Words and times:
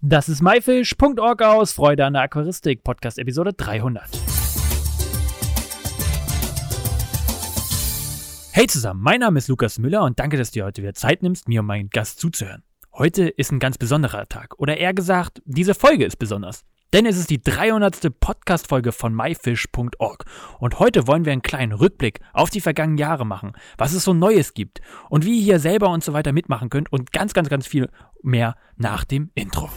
Das 0.00 0.28
ist 0.28 0.42
myfish.org 0.42 1.42
aus 1.42 1.72
Freude 1.72 2.04
an 2.04 2.12
der 2.12 2.22
Aquaristik, 2.22 2.84
Podcast 2.84 3.18
Episode 3.18 3.52
300. 3.52 4.04
Hey 8.52 8.68
zusammen, 8.68 9.02
mein 9.02 9.18
Name 9.18 9.38
ist 9.38 9.48
Lukas 9.48 9.80
Müller 9.80 10.04
und 10.04 10.20
danke, 10.20 10.36
dass 10.36 10.52
du 10.52 10.60
dir 10.60 10.66
heute 10.66 10.82
wieder 10.82 10.94
Zeit 10.94 11.24
nimmst, 11.24 11.48
mir 11.48 11.62
und 11.62 11.66
meinen 11.66 11.90
Gast 11.90 12.20
zuzuhören. 12.20 12.62
Heute 12.98 13.28
ist 13.28 13.52
ein 13.52 13.60
ganz 13.60 13.78
besonderer 13.78 14.26
Tag 14.28 14.58
oder 14.58 14.76
eher 14.76 14.92
gesagt, 14.92 15.40
diese 15.44 15.76
Folge 15.76 16.04
ist 16.04 16.16
besonders. 16.16 16.64
Denn 16.92 17.06
es 17.06 17.16
ist 17.16 17.30
die 17.30 17.40
300. 17.40 18.18
Podcast-Folge 18.18 18.90
von 18.90 19.14
myfish.org. 19.14 20.24
Und 20.58 20.80
heute 20.80 21.06
wollen 21.06 21.24
wir 21.24 21.30
einen 21.30 21.42
kleinen 21.42 21.70
Rückblick 21.70 22.18
auf 22.32 22.50
die 22.50 22.60
vergangenen 22.60 22.98
Jahre 22.98 23.24
machen, 23.24 23.52
was 23.76 23.92
es 23.92 24.02
so 24.02 24.14
Neues 24.14 24.52
gibt 24.52 24.80
und 25.10 25.24
wie 25.24 25.36
ihr 25.36 25.44
hier 25.44 25.60
selber 25.60 25.90
und 25.90 26.02
so 26.02 26.12
weiter 26.12 26.32
mitmachen 26.32 26.70
könnt 26.70 26.90
und 26.90 27.12
ganz, 27.12 27.34
ganz, 27.34 27.48
ganz 27.48 27.68
viel 27.68 27.88
mehr 28.24 28.56
nach 28.76 29.04
dem 29.04 29.30
Intro. 29.36 29.70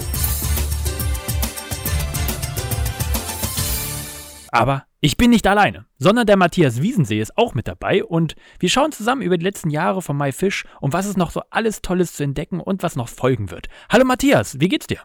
Aber 4.52 4.86
ich 5.04 5.18
bin 5.18 5.32
nicht 5.32 5.48
alleine, 5.48 5.88
sondern 5.98 6.28
der 6.28 6.38
Matthias 6.38 6.80
Wiesensee 6.80 7.20
ist 7.20 7.36
auch 7.36 7.56
mit 7.56 7.68
dabei 7.68 8.04
und 8.04 8.36
wir 8.60 8.70
schauen 8.70 8.92
zusammen 8.92 9.24
über 9.24 9.36
die 9.36 9.44
letzten 9.44 9.72
Jahre 9.72 10.04
von 10.04 10.16
MyFish 10.16 10.66
und 10.80 10.94
was 10.94 11.08
es 11.08 11.18
noch 11.18 11.32
so 11.32 11.42
alles 11.50 11.82
Tolles 11.82 12.14
zu 12.14 12.24
entdecken 12.24 12.60
und 12.60 12.84
was 12.84 12.96
noch 12.96 13.10
folgen 13.10 13.50
wird. 13.50 13.68
Hallo 13.90 14.06
Matthias, 14.06 14.60
wie 14.60 14.70
geht's 14.70 14.86
dir? 14.86 15.00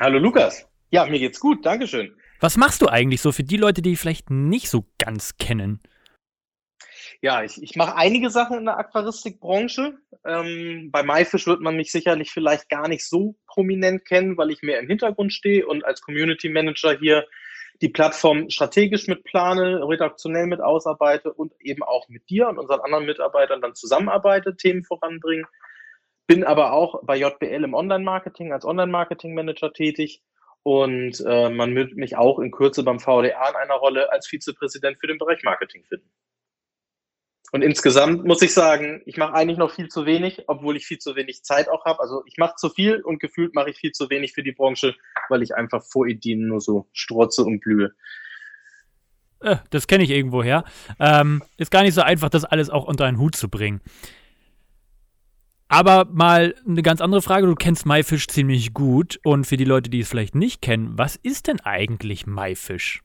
Hallo 0.00 0.18
Lukas. 0.18 0.66
Ja, 0.90 1.04
mir 1.04 1.18
geht's 1.18 1.40
gut, 1.40 1.66
Dankeschön. 1.66 2.14
Was 2.40 2.56
machst 2.56 2.80
du 2.80 2.88
eigentlich 2.88 3.20
so 3.20 3.30
für 3.30 3.44
die 3.44 3.58
Leute, 3.58 3.82
die 3.82 3.96
vielleicht 3.96 4.30
nicht 4.30 4.70
so 4.70 4.86
ganz 4.96 5.36
kennen? 5.36 5.82
Ja, 7.20 7.42
ich, 7.42 7.62
ich 7.62 7.76
mache 7.76 7.96
einige 7.96 8.30
Sachen 8.30 8.58
in 8.58 8.64
der 8.64 8.78
Aquaristikbranche. 8.78 9.98
Ähm, 10.24 10.88
bei 10.90 11.02
MyFish 11.02 11.46
wird 11.46 11.60
man 11.60 11.76
mich 11.76 11.92
sicherlich 11.92 12.30
vielleicht 12.30 12.70
gar 12.70 12.88
nicht 12.88 13.06
so 13.06 13.34
prominent 13.46 14.06
kennen, 14.06 14.38
weil 14.38 14.50
ich 14.50 14.62
mehr 14.62 14.78
im 14.78 14.86
Hintergrund 14.86 15.34
stehe 15.34 15.66
und 15.66 15.84
als 15.84 16.00
Community 16.00 16.48
Manager 16.48 16.96
hier 16.96 17.26
die 17.80 17.88
Plattform 17.88 18.50
strategisch 18.50 19.06
mit 19.06 19.24
plane, 19.24 19.86
redaktionell 19.88 20.46
mit 20.46 20.60
ausarbeite 20.60 21.32
und 21.32 21.52
eben 21.60 21.82
auch 21.82 22.08
mit 22.08 22.28
dir 22.28 22.48
und 22.48 22.58
unseren 22.58 22.80
anderen 22.80 23.06
Mitarbeitern 23.06 23.60
dann 23.60 23.74
zusammenarbeite, 23.74 24.56
Themen 24.56 24.84
voranbringen. 24.84 25.46
Bin 26.26 26.44
aber 26.44 26.72
auch 26.72 27.02
bei 27.04 27.16
JBL 27.16 27.64
im 27.64 27.74
Online-Marketing 27.74 28.52
als 28.52 28.64
Online-Marketing-Manager 28.64 29.72
tätig 29.72 30.22
und 30.62 31.22
äh, 31.24 31.50
man 31.50 31.74
wird 31.74 31.94
mich 31.94 32.16
auch 32.16 32.38
in 32.40 32.50
Kürze 32.50 32.82
beim 32.82 32.98
VDA 32.98 33.48
in 33.48 33.56
einer 33.56 33.76
Rolle 33.76 34.10
als 34.12 34.26
Vizepräsident 34.26 34.98
für 35.00 35.06
den 35.06 35.18
Bereich 35.18 35.42
Marketing 35.44 35.84
finden. 35.84 36.10
Und 37.50 37.62
insgesamt 37.62 38.24
muss 38.26 38.42
ich 38.42 38.52
sagen, 38.52 39.02
ich 39.06 39.16
mache 39.16 39.32
eigentlich 39.32 39.56
noch 39.56 39.70
viel 39.70 39.88
zu 39.88 40.04
wenig, 40.04 40.44
obwohl 40.48 40.76
ich 40.76 40.86
viel 40.86 40.98
zu 40.98 41.16
wenig 41.16 41.44
Zeit 41.44 41.68
auch 41.68 41.84
habe. 41.86 42.00
Also 42.00 42.22
ich 42.26 42.36
mache 42.36 42.56
zu 42.56 42.68
viel 42.68 43.00
und 43.00 43.20
gefühlt 43.20 43.54
mache 43.54 43.70
ich 43.70 43.78
viel 43.78 43.92
zu 43.92 44.10
wenig 44.10 44.34
für 44.34 44.42
die 44.42 44.52
Branche, 44.52 44.94
weil 45.30 45.42
ich 45.42 45.54
einfach 45.54 45.82
vor 45.82 46.06
Ideen 46.06 46.46
nur 46.46 46.60
so 46.60 46.88
strotze 46.92 47.44
und 47.44 47.60
blühe. 47.60 47.94
Äh, 49.40 49.56
das 49.70 49.86
kenne 49.86 50.04
ich 50.04 50.10
irgendwoher. 50.10 50.64
Ähm, 51.00 51.42
ist 51.56 51.70
gar 51.70 51.82
nicht 51.82 51.94
so 51.94 52.02
einfach, 52.02 52.28
das 52.28 52.44
alles 52.44 52.68
auch 52.68 52.84
unter 52.84 53.06
einen 53.06 53.18
Hut 53.18 53.34
zu 53.34 53.48
bringen. 53.48 53.80
Aber 55.68 56.06
mal 56.06 56.54
eine 56.66 56.82
ganz 56.82 57.00
andere 57.00 57.22
Frage. 57.22 57.46
Du 57.46 57.54
kennst 57.54 57.86
MyFish 57.86 58.26
ziemlich 58.28 58.72
gut. 58.74 59.20
Und 59.22 59.46
für 59.46 59.56
die 59.56 59.64
Leute, 59.64 59.90
die 59.90 60.00
es 60.00 60.08
vielleicht 60.08 60.34
nicht 60.34 60.62
kennen, 60.62 60.96
was 60.96 61.16
ist 61.16 61.46
denn 61.46 61.60
eigentlich 61.60 62.26
MyFish? 62.26 63.02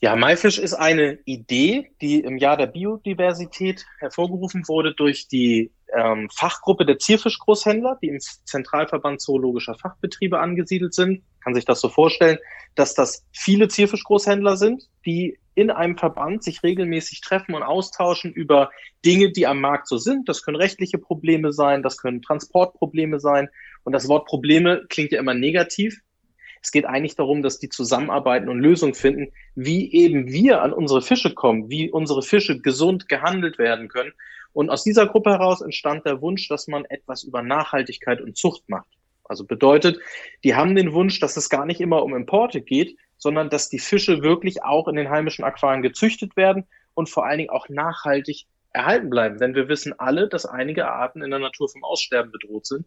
Ja, 0.00 0.14
MyFish 0.14 0.58
ist 0.58 0.74
eine 0.74 1.18
Idee, 1.24 1.90
die 2.00 2.20
im 2.20 2.38
Jahr 2.38 2.56
der 2.56 2.68
Biodiversität 2.68 3.84
hervorgerufen 3.98 4.68
wurde 4.68 4.94
durch 4.94 5.26
die 5.26 5.72
ähm, 5.92 6.28
Fachgruppe 6.32 6.86
der 6.86 6.98
Zierfischgroßhändler, 6.98 7.98
die 8.00 8.08
im 8.08 8.20
Zentralverband 8.20 9.20
Zoologischer 9.20 9.74
Fachbetriebe 9.74 10.38
angesiedelt 10.38 10.94
sind. 10.94 11.22
Kann 11.42 11.54
sich 11.54 11.64
das 11.64 11.80
so 11.80 11.88
vorstellen, 11.88 12.38
dass 12.76 12.94
das 12.94 13.24
viele 13.32 13.66
Zierfischgroßhändler 13.66 14.56
sind, 14.56 14.84
die 15.04 15.36
in 15.56 15.72
einem 15.72 15.98
Verband 15.98 16.44
sich 16.44 16.62
regelmäßig 16.62 17.20
treffen 17.20 17.56
und 17.56 17.64
austauschen 17.64 18.32
über 18.32 18.70
Dinge, 19.04 19.32
die 19.32 19.48
am 19.48 19.60
Markt 19.60 19.88
so 19.88 19.98
sind. 19.98 20.28
Das 20.28 20.44
können 20.44 20.56
rechtliche 20.56 20.98
Probleme 20.98 21.52
sein, 21.52 21.82
das 21.82 21.96
können 21.96 22.22
Transportprobleme 22.22 23.18
sein. 23.18 23.48
Und 23.82 23.94
das 23.94 24.06
Wort 24.06 24.26
Probleme 24.26 24.86
klingt 24.88 25.10
ja 25.10 25.18
immer 25.18 25.34
negativ. 25.34 25.98
Es 26.62 26.72
geht 26.72 26.86
eigentlich 26.86 27.16
darum, 27.16 27.42
dass 27.42 27.58
die 27.58 27.68
zusammenarbeiten 27.68 28.48
und 28.48 28.60
Lösungen 28.60 28.94
finden, 28.94 29.32
wie 29.54 29.92
eben 29.92 30.28
wir 30.28 30.62
an 30.62 30.72
unsere 30.72 31.02
Fische 31.02 31.34
kommen, 31.34 31.70
wie 31.70 31.90
unsere 31.90 32.22
Fische 32.22 32.60
gesund 32.60 33.08
gehandelt 33.08 33.58
werden 33.58 33.88
können. 33.88 34.12
Und 34.52 34.70
aus 34.70 34.82
dieser 34.82 35.06
Gruppe 35.06 35.30
heraus 35.30 35.60
entstand 35.60 36.04
der 36.06 36.20
Wunsch, 36.20 36.48
dass 36.48 36.68
man 36.68 36.84
etwas 36.86 37.22
über 37.22 37.42
Nachhaltigkeit 37.42 38.20
und 38.20 38.36
Zucht 38.36 38.68
macht. 38.68 38.88
Also 39.24 39.44
bedeutet, 39.44 40.00
die 40.42 40.54
haben 40.54 40.74
den 40.74 40.92
Wunsch, 40.92 41.20
dass 41.20 41.36
es 41.36 41.50
gar 41.50 41.66
nicht 41.66 41.80
immer 41.80 42.02
um 42.02 42.14
Importe 42.14 42.62
geht, 42.62 42.96
sondern 43.18 43.50
dass 43.50 43.68
die 43.68 43.78
Fische 43.78 44.22
wirklich 44.22 44.62
auch 44.62 44.88
in 44.88 44.96
den 44.96 45.10
heimischen 45.10 45.44
Aquarien 45.44 45.82
gezüchtet 45.82 46.36
werden 46.36 46.66
und 46.94 47.08
vor 47.08 47.26
allen 47.26 47.38
Dingen 47.38 47.50
auch 47.50 47.68
nachhaltig 47.68 48.46
erhalten 48.72 49.10
bleiben. 49.10 49.38
Denn 49.38 49.54
wir 49.54 49.68
wissen 49.68 49.98
alle, 49.98 50.28
dass 50.28 50.46
einige 50.46 50.88
Arten 50.88 51.22
in 51.22 51.30
der 51.30 51.40
Natur 51.40 51.68
vom 51.68 51.84
Aussterben 51.84 52.32
bedroht 52.32 52.66
sind. 52.66 52.86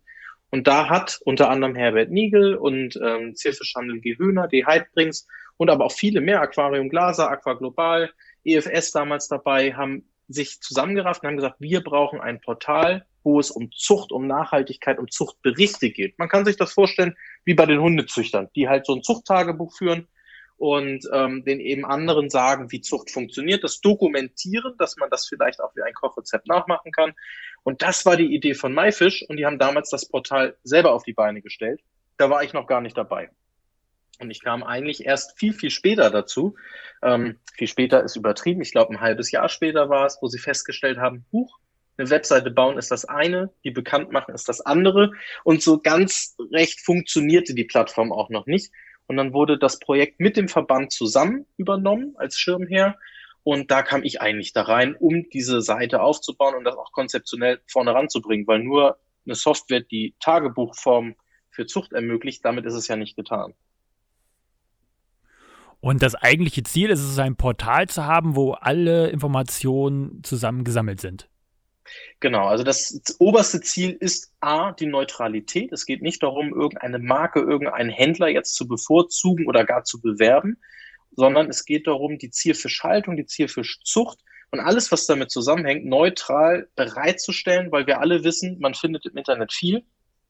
Und 0.51 0.67
da 0.67 0.89
hat 0.89 1.19
unter 1.23 1.50
anderem 1.50 1.75
Herbert 1.75 2.12
Niegel 2.12 2.56
und 2.56 3.00
ähm, 3.01 3.35
Zierfischhandel 3.35 4.01
G. 4.01 4.17
Höhner, 4.17 4.47
die 4.47 4.66
Heidbrings 4.66 5.25
und 5.57 5.69
aber 5.69 5.85
auch 5.85 5.94
viele 5.94 6.22
mehr, 6.22 6.41
Aquarium 6.41 6.89
Glaser, 6.89 7.31
Aqua 7.31 7.53
Global, 7.53 8.12
EFS 8.44 8.91
damals 8.91 9.29
dabei, 9.29 9.73
haben 9.73 10.03
sich 10.28 10.59
zusammengerafft 10.62 11.23
und 11.23 11.29
haben 11.29 11.35
gesagt, 11.38 11.57
wir 11.59 11.81
brauchen 11.81 12.19
ein 12.19 12.41
Portal, 12.41 13.06
wo 13.23 13.39
es 13.39 13.51
um 13.51 13.72
Zucht, 13.72 14.12
um 14.12 14.28
Nachhaltigkeit, 14.28 15.00
um 15.00 15.09
Zuchtberichte 15.09 15.89
geht. 15.91 16.17
Man 16.19 16.29
kann 16.29 16.45
sich 16.45 16.57
das 16.57 16.73
vorstellen 16.73 17.16
wie 17.45 17.53
bei 17.53 17.66
den 17.66 17.79
Hundezüchtern, 17.79 18.50
die 18.56 18.68
halt 18.68 18.85
so 18.85 18.95
ein 18.95 19.03
Zuchttagebuch 19.03 19.75
führen 19.78 20.07
und 20.57 21.09
ähm, 21.12 21.44
den 21.44 21.59
eben 21.59 21.85
anderen 21.85 22.29
sagen, 22.29 22.72
wie 22.72 22.81
Zucht 22.81 23.09
funktioniert, 23.09 23.63
das 23.63 23.81
dokumentieren, 23.81 24.75
dass 24.78 24.95
man 24.97 25.09
das 25.09 25.28
vielleicht 25.28 25.59
auch 25.59 25.75
wie 25.75 25.81
ein 25.81 25.94
Kochrezept 25.94 26.47
nachmachen 26.47 26.91
kann. 26.91 27.13
Und 27.63 27.81
das 27.81 28.05
war 28.05 28.17
die 28.17 28.33
Idee 28.33 28.53
von 28.53 28.73
MyFish 28.73 29.23
und 29.27 29.38
die 29.38 29.45
haben 29.45 29.59
damals 29.59 29.89
das 29.89 30.07
Portal 30.07 30.55
selber 30.63 30.94
auf 30.94 31.03
die 31.03 31.13
Beine 31.13 31.41
gestellt. 31.41 31.81
Da 32.17 32.29
war 32.29 32.44
ich 32.44 32.53
noch 32.53 32.67
gar 32.67 32.81
nicht 32.81 32.97
dabei. 32.97 33.29
Und 34.19 34.29
ich 34.29 34.44
kam 34.44 34.63
eigentlich 34.63 35.05
erst 35.05 35.38
viel, 35.38 35.53
viel 35.53 35.71
später 35.71 36.09
dazu. 36.11 36.55
Ähm, 37.01 37.39
viel 37.55 37.67
später 37.67 38.03
ist 38.03 38.16
übertrieben. 38.16 38.61
Ich 38.61 38.71
glaube, 38.71 38.94
ein 38.94 39.01
halbes 39.01 39.31
Jahr 39.31 39.50
später 39.50 39.89
war 39.89 40.05
es, 40.05 40.19
wo 40.21 40.27
sie 40.27 40.38
festgestellt 40.38 41.00
haben, 41.00 41.25
Huch, 41.31 41.59
eine 41.97 42.09
Webseite 42.09 42.51
bauen 42.51 42.77
ist 42.77 42.91
das 42.91 43.05
eine, 43.05 43.51
die 43.63 43.71
bekannt 43.71 44.11
machen 44.11 44.33
ist 44.33 44.50
das 44.50 44.61
andere. 44.61 45.11
Und 45.44 45.61
so 45.61 45.79
ganz 45.79 46.35
recht 46.51 46.81
funktionierte 46.81 47.53
die 47.53 47.63
Plattform 47.63 48.11
auch 48.11 48.29
noch 48.29 48.45
nicht. 48.45 48.71
Und 49.07 49.17
dann 49.17 49.33
wurde 49.33 49.57
das 49.57 49.79
Projekt 49.79 50.19
mit 50.19 50.38
dem 50.38 50.47
Verband 50.47 50.91
zusammen 50.91 51.45
übernommen 51.57 52.13
als 52.17 52.39
Schirmherr. 52.39 52.97
Und 53.44 53.72
da 53.72 53.81
kam 53.81 54.03
ich 54.03 54.22
eigentlich 54.22 54.53
da 54.53 54.63
rein, 54.63 54.96
um 54.96 55.28
diese 55.29 55.62
Seite 55.62 56.02
aufzubauen 56.02 56.56
und 56.56 56.63
das 56.63 56.75
auch 56.75 56.91
konzeptionell 56.91 57.59
vorne 57.68 57.94
ranzubringen, 57.94 58.46
weil 58.47 58.59
nur 58.59 59.00
eine 59.25 59.35
Software, 59.35 59.81
die 59.81 60.16
Tagebuchform 60.19 61.16
für 61.50 61.66
Zucht 61.66 61.94
ermöglicht, 61.94 62.46
damit 62.46 62.66
ist 62.66 62.75
es 62.75 62.88
ja 62.88 62.96
nicht 62.96 63.16
getan. 63.16 63.53
Und 65.80 66.03
das 66.03 66.13
eigentliche 66.13 66.62
Ziel 66.63 66.91
ist 66.91 67.01
es, 67.01 67.18
ein 67.18 67.35
Portal 67.35 67.90
zu 67.90 68.06
haben, 68.06 68.35
wo 68.35 68.51
alle 68.53 69.09
Informationen 69.09 70.24
zusammengesammelt 70.24 71.01
sind. 71.01 71.28
Genau, 72.19 72.46
also 72.46 72.63
das 72.63 73.01
oberste 73.19 73.62
Ziel 73.62 73.97
ist 74.00 74.31
A, 74.40 74.72
die 74.72 74.85
Neutralität. 74.85 75.72
Es 75.72 75.85
geht 75.88 76.03
nicht 76.03 76.22
darum, 76.22 76.53
irgendeine 76.53 77.00
Marke, 77.00 77.40
irgendeinen 77.40 77.90
Händler 77.90 78.28
jetzt 78.28 78.56
zu 78.56 78.68
bevorzugen 78.68 79.47
oder 79.47 79.66
gar 79.66 79.84
zu 79.84 80.00
bewerben, 80.00 80.57
sondern 81.11 81.49
es 81.49 81.66
geht 81.66 81.88
darum, 81.88 82.17
die 82.17 82.29
Zierfischhaltung, 82.29 83.17
die 83.17 83.25
Zierfischzucht 83.25 84.19
und 84.51 84.59
alles, 84.59 84.91
was 84.91 85.05
damit 85.05 85.31
zusammenhängt, 85.31 85.85
neutral 85.85 86.67
bereitzustellen, 86.75 87.72
weil 87.72 87.88
wir 87.88 87.99
alle 87.99 88.23
wissen, 88.23 88.57
man 88.59 88.73
findet 88.73 89.05
im 89.05 89.17
Internet 89.17 89.53
viel, 89.53 89.83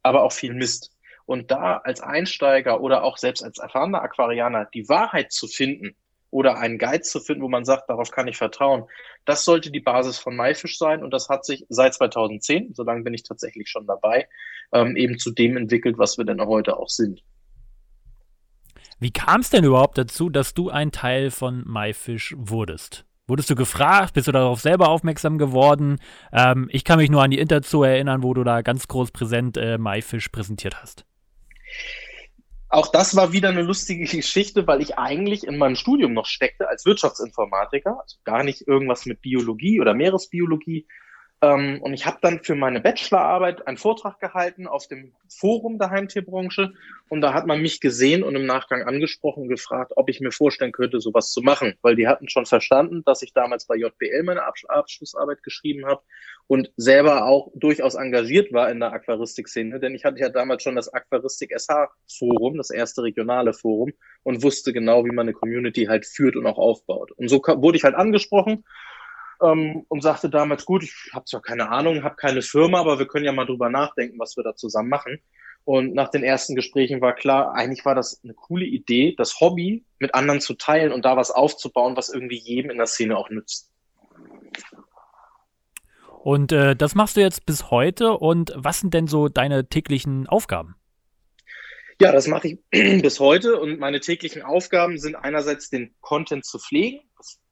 aber 0.03 0.23
auch 0.23 0.31
viel 0.31 0.53
Mist. 0.53 0.91
Und 1.25 1.51
da 1.51 1.77
als 1.77 2.01
Einsteiger 2.01 2.81
oder 2.81 3.03
auch 3.03 3.17
selbst 3.17 3.43
als 3.43 3.59
erfahrener 3.59 4.01
Aquarianer 4.01 4.67
die 4.73 4.89
Wahrheit 4.89 5.31
zu 5.31 5.47
finden, 5.47 5.95
oder 6.31 6.57
einen 6.57 6.79
Guide 6.79 7.01
zu 7.01 7.19
finden, 7.19 7.43
wo 7.43 7.49
man 7.49 7.65
sagt, 7.65 7.89
darauf 7.89 8.09
kann 8.09 8.27
ich 8.27 8.37
vertrauen. 8.37 8.85
Das 9.25 9.45
sollte 9.45 9.69
die 9.69 9.81
Basis 9.81 10.17
von 10.17 10.35
MyFish 10.35 10.77
sein 10.77 11.03
und 11.03 11.11
das 11.11 11.29
hat 11.29 11.45
sich 11.45 11.65
seit 11.69 11.93
2010, 11.93 12.73
so 12.73 12.83
lange 12.83 13.03
bin 13.03 13.13
ich 13.13 13.23
tatsächlich 13.23 13.69
schon 13.69 13.85
dabei, 13.85 14.27
ähm, 14.71 14.95
eben 14.95 15.19
zu 15.19 15.31
dem 15.31 15.57
entwickelt, 15.57 15.97
was 15.97 16.17
wir 16.17 16.25
denn 16.25 16.41
heute 16.41 16.77
auch 16.77 16.89
sind. 16.89 17.21
Wie 19.01 19.09
kam 19.09 19.41
es 19.41 19.49
denn 19.49 19.63
überhaupt 19.63 19.97
dazu, 19.97 20.29
dass 20.29 20.53
du 20.53 20.69
ein 20.69 20.91
Teil 20.91 21.31
von 21.31 21.63
MyFish 21.65 22.35
wurdest? 22.37 23.03
Wurdest 23.25 23.49
du 23.49 23.55
gefragt? 23.55 24.13
Bist 24.13 24.27
du 24.27 24.31
darauf 24.31 24.61
selber 24.61 24.89
aufmerksam 24.89 25.39
geworden? 25.39 25.99
Ähm, 26.31 26.69
ich 26.71 26.83
kann 26.83 26.99
mich 26.99 27.09
nur 27.09 27.23
an 27.23 27.31
die 27.31 27.39
Interzoo 27.39 27.81
erinnern, 27.81 28.21
wo 28.21 28.35
du 28.35 28.43
da 28.43 28.61
ganz 28.61 28.87
groß 28.87 29.09
präsent 29.09 29.57
äh, 29.57 29.79
MyFish 29.79 30.29
präsentiert 30.29 30.83
hast. 30.83 31.03
Auch 32.69 32.91
das 32.91 33.15
war 33.15 33.33
wieder 33.33 33.49
eine 33.49 33.63
lustige 33.63 34.05
Geschichte, 34.05 34.67
weil 34.67 34.83
ich 34.83 34.99
eigentlich 34.99 35.47
in 35.47 35.57
meinem 35.57 35.75
Studium 35.75 36.13
noch 36.13 36.27
steckte 36.27 36.69
als 36.69 36.85
Wirtschaftsinformatiker, 36.85 37.99
also 37.99 38.17
gar 38.23 38.43
nicht 38.43 38.67
irgendwas 38.67 39.07
mit 39.07 39.23
Biologie 39.23 39.81
oder 39.81 39.95
Meeresbiologie. 39.95 40.85
Ähm, 41.43 41.81
und 41.81 41.93
ich 41.93 42.05
habe 42.05 42.19
dann 42.21 42.43
für 42.43 42.53
meine 42.53 42.81
Bachelorarbeit 42.81 43.67
einen 43.67 43.77
Vortrag 43.77 44.19
gehalten 44.19 44.67
auf 44.67 44.87
dem 44.87 45.13
Forum 45.27 45.79
der 45.79 45.89
Heimtierbranche. 45.89 46.73
Und 47.09 47.21
da 47.21 47.33
hat 47.33 47.47
man 47.47 47.61
mich 47.61 47.81
gesehen 47.81 48.21
und 48.23 48.35
im 48.35 48.45
Nachgang 48.45 48.83
angesprochen 48.83 49.43
und 49.43 49.49
gefragt, 49.49 49.93
ob 49.95 50.07
ich 50.09 50.19
mir 50.19 50.31
vorstellen 50.31 50.71
könnte, 50.71 51.01
sowas 51.01 51.31
zu 51.31 51.41
machen. 51.41 51.73
Weil 51.81 51.95
die 51.95 52.07
hatten 52.07 52.29
schon 52.29 52.45
verstanden, 52.45 53.03
dass 53.05 53.23
ich 53.23 53.33
damals 53.33 53.65
bei 53.65 53.75
JBL 53.75 54.23
meine 54.23 54.43
Abs 54.43 54.65
Abschlussarbeit 54.65 55.41
geschrieben 55.41 55.85
habe 55.87 56.01
und 56.45 56.71
selber 56.77 57.25
auch 57.25 57.49
durchaus 57.55 57.95
engagiert 57.95 58.53
war 58.53 58.69
in 58.69 58.79
der 58.79 58.93
Aquaristik-Szene. 58.93 59.79
Denn 59.79 59.95
ich 59.95 60.05
hatte 60.05 60.19
ja 60.19 60.29
damals 60.29 60.61
schon 60.61 60.75
das 60.75 60.93
Aquaristik-SH-Forum, 60.93 62.57
das 62.57 62.69
erste 62.69 63.01
regionale 63.01 63.53
Forum, 63.53 63.93
und 64.23 64.43
wusste 64.43 64.73
genau, 64.73 65.05
wie 65.05 65.11
man 65.11 65.25
eine 65.25 65.33
Community 65.33 65.85
halt 65.85 66.05
führt 66.05 66.35
und 66.35 66.45
auch 66.45 66.59
aufbaut. 66.59 67.11
Und 67.13 67.29
so 67.29 67.39
wurde 67.39 67.77
ich 67.77 67.83
halt 67.83 67.95
angesprochen 67.95 68.63
ähm, 69.41 69.85
und 69.87 70.01
sagte 70.01 70.29
damals, 70.29 70.65
gut, 70.65 70.83
ich 70.83 70.93
habe 71.13 71.25
zwar 71.25 71.41
keine 71.41 71.69
Ahnung, 71.69 72.03
habe 72.03 72.15
keine 72.15 72.41
Firma, 72.41 72.79
aber 72.79 72.99
wir 72.99 73.07
können 73.07 73.25
ja 73.25 73.31
mal 73.31 73.45
drüber 73.45 73.69
nachdenken, 73.69 74.19
was 74.19 74.37
wir 74.37 74.43
da 74.43 74.55
zusammen 74.55 74.89
machen. 74.89 75.19
Und 75.63 75.93
nach 75.93 76.09
den 76.09 76.23
ersten 76.23 76.55
Gesprächen 76.55 77.01
war 77.01 77.13
klar, 77.13 77.53
eigentlich 77.53 77.85
war 77.85 77.93
das 77.93 78.19
eine 78.23 78.33
coole 78.33 78.65
Idee, 78.65 79.13
das 79.15 79.39
Hobby 79.39 79.85
mit 79.99 80.15
anderen 80.15 80.41
zu 80.41 80.55
teilen 80.55 80.91
und 80.91 81.05
da 81.05 81.17
was 81.17 81.29
aufzubauen, 81.29 81.95
was 81.95 82.09
irgendwie 82.09 82.39
jedem 82.39 82.71
in 82.71 82.77
der 82.77 82.87
Szene 82.87 83.17
auch 83.17 83.29
nützt. 83.29 83.71
Und 86.23 86.51
äh, 86.51 86.75
das 86.75 86.95
machst 86.95 87.17
du 87.17 87.21
jetzt 87.21 87.45
bis 87.45 87.71
heute. 87.71 88.17
Und 88.17 88.53
was 88.55 88.79
sind 88.79 88.93
denn 88.93 89.07
so 89.07 89.27
deine 89.27 89.67
täglichen 89.67 90.27
Aufgaben? 90.27 90.75
Ja, 91.99 92.11
das 92.11 92.27
mache 92.27 92.47
ich 92.47 92.59
bis 93.01 93.19
heute. 93.19 93.59
Und 93.59 93.79
meine 93.79 93.99
täglichen 93.99 94.41
Aufgaben 94.41 94.97
sind 94.97 95.15
einerseits 95.15 95.69
den 95.69 95.95
Content 96.01 96.45
zu 96.45 96.59
pflegen. 96.59 97.01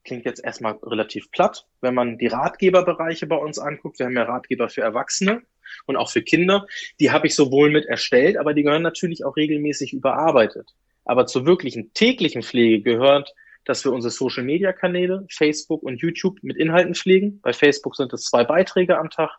Klingt 0.09 0.25
jetzt 0.25 0.44
erstmal 0.44 0.79
relativ 0.81 1.29
platt. 1.29 1.67
Wenn 1.81 1.94
man 1.94 2.17
die 2.17 2.25
Ratgeberbereiche 2.25 3.27
bei 3.27 3.35
uns 3.35 3.59
anguckt, 3.59 4.00
wir 4.00 4.07
haben 4.07 4.17
ja 4.17 4.23
Ratgeber 4.23 4.67
für 4.67 4.81
Erwachsene 4.81 5.44
und 5.85 5.97
auch 5.97 6.09
für 6.09 6.23
Kinder, 6.23 6.65
die 7.00 7.11
habe 7.11 7.27
ich 7.27 7.35
sowohl 7.35 7.69
mit 7.69 7.85
erstellt, 7.85 8.35
aber 8.38 8.56
die 8.56 8.63
gehören 8.63 8.81
natürlich 8.81 9.23
auch 9.23 9.38
regelmäßig 9.38 9.94
überarbeitet. 9.94 10.71
Aber 11.06 11.27
zur 11.27 11.45
wirklichen 11.45 11.94
täglichen 11.94 12.41
Pflege 12.41 12.81
gehört, 12.81 13.35
dass 13.65 13.85
wir 13.85 13.91
unsere 13.91 14.09
Social 14.09 14.44
Media 14.44 14.73
Kanäle, 14.73 15.27
Facebook 15.29 15.83
und 15.83 16.01
YouTube 16.01 16.39
mit 16.41 16.57
Inhalten 16.57 16.95
pflegen. 16.95 17.39
Bei 17.44 17.53
Facebook 17.53 17.95
sind 17.95 18.11
es 18.11 18.23
zwei 18.23 18.44
Beiträge 18.44 18.97
am 18.97 19.11
Tag 19.11 19.29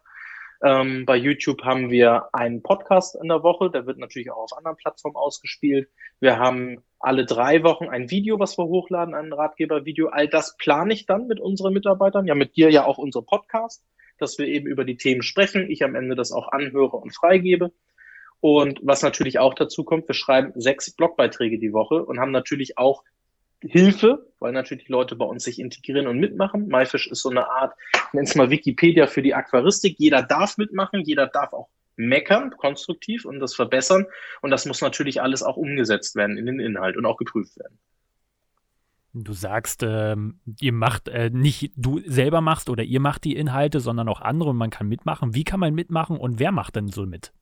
ähm, 0.62 1.06
bei 1.06 1.16
YouTube 1.16 1.62
haben 1.62 1.90
wir 1.90 2.28
einen 2.34 2.62
Podcast 2.62 3.16
in 3.20 3.28
der 3.28 3.42
Woche, 3.42 3.70
der 3.70 3.86
wird 3.86 3.98
natürlich 3.98 4.30
auch 4.30 4.44
auf 4.44 4.56
anderen 4.56 4.76
Plattformen 4.76 5.16
ausgespielt. 5.16 5.88
Wir 6.20 6.38
haben 6.38 6.82
alle 6.98 7.24
drei 7.24 7.62
Wochen 7.62 7.88
ein 7.88 8.10
Video, 8.10 8.38
was 8.38 8.58
wir 8.58 8.66
hochladen, 8.66 9.14
ein 9.14 9.32
Ratgebervideo. 9.32 10.08
All 10.08 10.28
das 10.28 10.56
plane 10.58 10.92
ich 10.92 11.06
dann 11.06 11.26
mit 11.26 11.40
unseren 11.40 11.72
Mitarbeitern, 11.72 12.26
ja 12.26 12.34
mit 12.34 12.56
dir 12.56 12.70
ja 12.70 12.84
auch 12.84 12.98
unsere 12.98 13.24
Podcast, 13.24 13.82
dass 14.18 14.38
wir 14.38 14.46
eben 14.46 14.66
über 14.66 14.84
die 14.84 14.98
Themen 14.98 15.22
sprechen, 15.22 15.70
ich 15.70 15.82
am 15.82 15.94
Ende 15.94 16.14
das 16.14 16.30
auch 16.30 16.48
anhöre 16.48 16.98
und 16.98 17.14
freigebe. 17.14 17.72
Und 18.40 18.80
was 18.82 19.02
natürlich 19.02 19.38
auch 19.38 19.54
dazu 19.54 19.84
kommt, 19.84 20.08
wir 20.08 20.14
schreiben 20.14 20.52
sechs 20.60 20.90
Blogbeiträge 20.94 21.58
die 21.58 21.72
Woche 21.72 22.04
und 22.04 22.20
haben 22.20 22.32
natürlich 22.32 22.76
auch 22.76 23.02
Hilfe, 23.62 24.26
weil 24.38 24.52
natürlich 24.52 24.88
Leute 24.88 25.16
bei 25.16 25.24
uns 25.24 25.44
sich 25.44 25.58
integrieren 25.58 26.06
und 26.06 26.18
mitmachen. 26.18 26.68
MyFish 26.68 27.08
ist 27.08 27.22
so 27.22 27.30
eine 27.30 27.48
Art, 27.48 27.74
nenn's 28.12 28.34
mal 28.34 28.50
Wikipedia 28.50 29.06
für 29.06 29.22
die 29.22 29.34
Aquaristik. 29.34 29.96
Jeder 29.98 30.22
darf 30.22 30.56
mitmachen, 30.56 31.02
jeder 31.02 31.26
darf 31.26 31.52
auch 31.52 31.68
meckern, 31.96 32.50
konstruktiv 32.56 33.24
und 33.24 33.40
das 33.40 33.54
verbessern. 33.54 34.06
Und 34.40 34.50
das 34.50 34.64
muss 34.66 34.80
natürlich 34.80 35.20
alles 35.20 35.42
auch 35.42 35.56
umgesetzt 35.56 36.16
werden 36.16 36.38
in 36.38 36.46
den 36.46 36.60
Inhalt 36.60 36.96
und 36.96 37.04
auch 37.04 37.18
geprüft 37.18 37.58
werden. 37.58 37.78
Du 39.12 39.32
sagst, 39.32 39.82
ähm, 39.82 40.38
ihr 40.60 40.72
macht 40.72 41.08
äh, 41.08 41.30
nicht 41.30 41.72
du 41.76 42.00
selber 42.06 42.40
machst 42.40 42.70
oder 42.70 42.84
ihr 42.84 43.00
macht 43.00 43.24
die 43.24 43.34
Inhalte, 43.34 43.80
sondern 43.80 44.08
auch 44.08 44.20
andere 44.20 44.50
und 44.50 44.56
man 44.56 44.70
kann 44.70 44.86
mitmachen. 44.86 45.34
Wie 45.34 45.42
kann 45.42 45.58
man 45.58 45.74
mitmachen 45.74 46.16
und 46.16 46.38
wer 46.38 46.52
macht 46.52 46.76
denn 46.76 46.88
so 46.88 47.04
mit? 47.06 47.32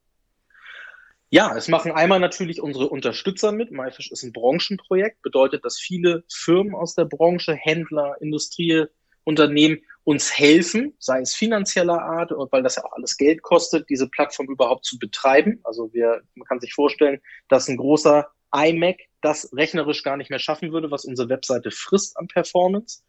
Ja, 1.30 1.54
es 1.54 1.68
machen 1.68 1.92
einmal 1.92 2.20
natürlich 2.20 2.62
unsere 2.62 2.88
Unterstützer 2.88 3.52
mit. 3.52 3.70
MyFish 3.70 4.10
ist 4.10 4.22
ein 4.22 4.32
Branchenprojekt, 4.32 5.20
bedeutet, 5.20 5.64
dass 5.64 5.78
viele 5.78 6.24
Firmen 6.32 6.74
aus 6.74 6.94
der 6.94 7.04
Branche, 7.04 7.54
Händler, 7.54 8.16
Industrie, 8.20 8.86
Unternehmen 9.24 9.82
uns 10.04 10.38
helfen, 10.38 10.94
sei 10.98 11.20
es 11.20 11.34
finanzieller 11.34 12.00
Art, 12.00 12.32
weil 12.50 12.62
das 12.62 12.76
ja 12.76 12.84
auch 12.84 12.92
alles 12.92 13.18
Geld 13.18 13.42
kostet, 13.42 13.90
diese 13.90 14.08
Plattform 14.08 14.46
überhaupt 14.46 14.86
zu 14.86 14.98
betreiben. 14.98 15.60
Also 15.64 15.92
wir, 15.92 16.22
man 16.34 16.46
kann 16.46 16.60
sich 16.60 16.72
vorstellen, 16.72 17.20
dass 17.50 17.68
ein 17.68 17.76
großer 17.76 18.26
iMac 18.54 18.96
das 19.20 19.50
rechnerisch 19.52 20.02
gar 20.02 20.16
nicht 20.16 20.30
mehr 20.30 20.38
schaffen 20.38 20.72
würde, 20.72 20.90
was 20.90 21.04
unsere 21.04 21.28
Webseite 21.28 21.70
frisst 21.70 22.16
an 22.16 22.28
Performance. 22.28 23.02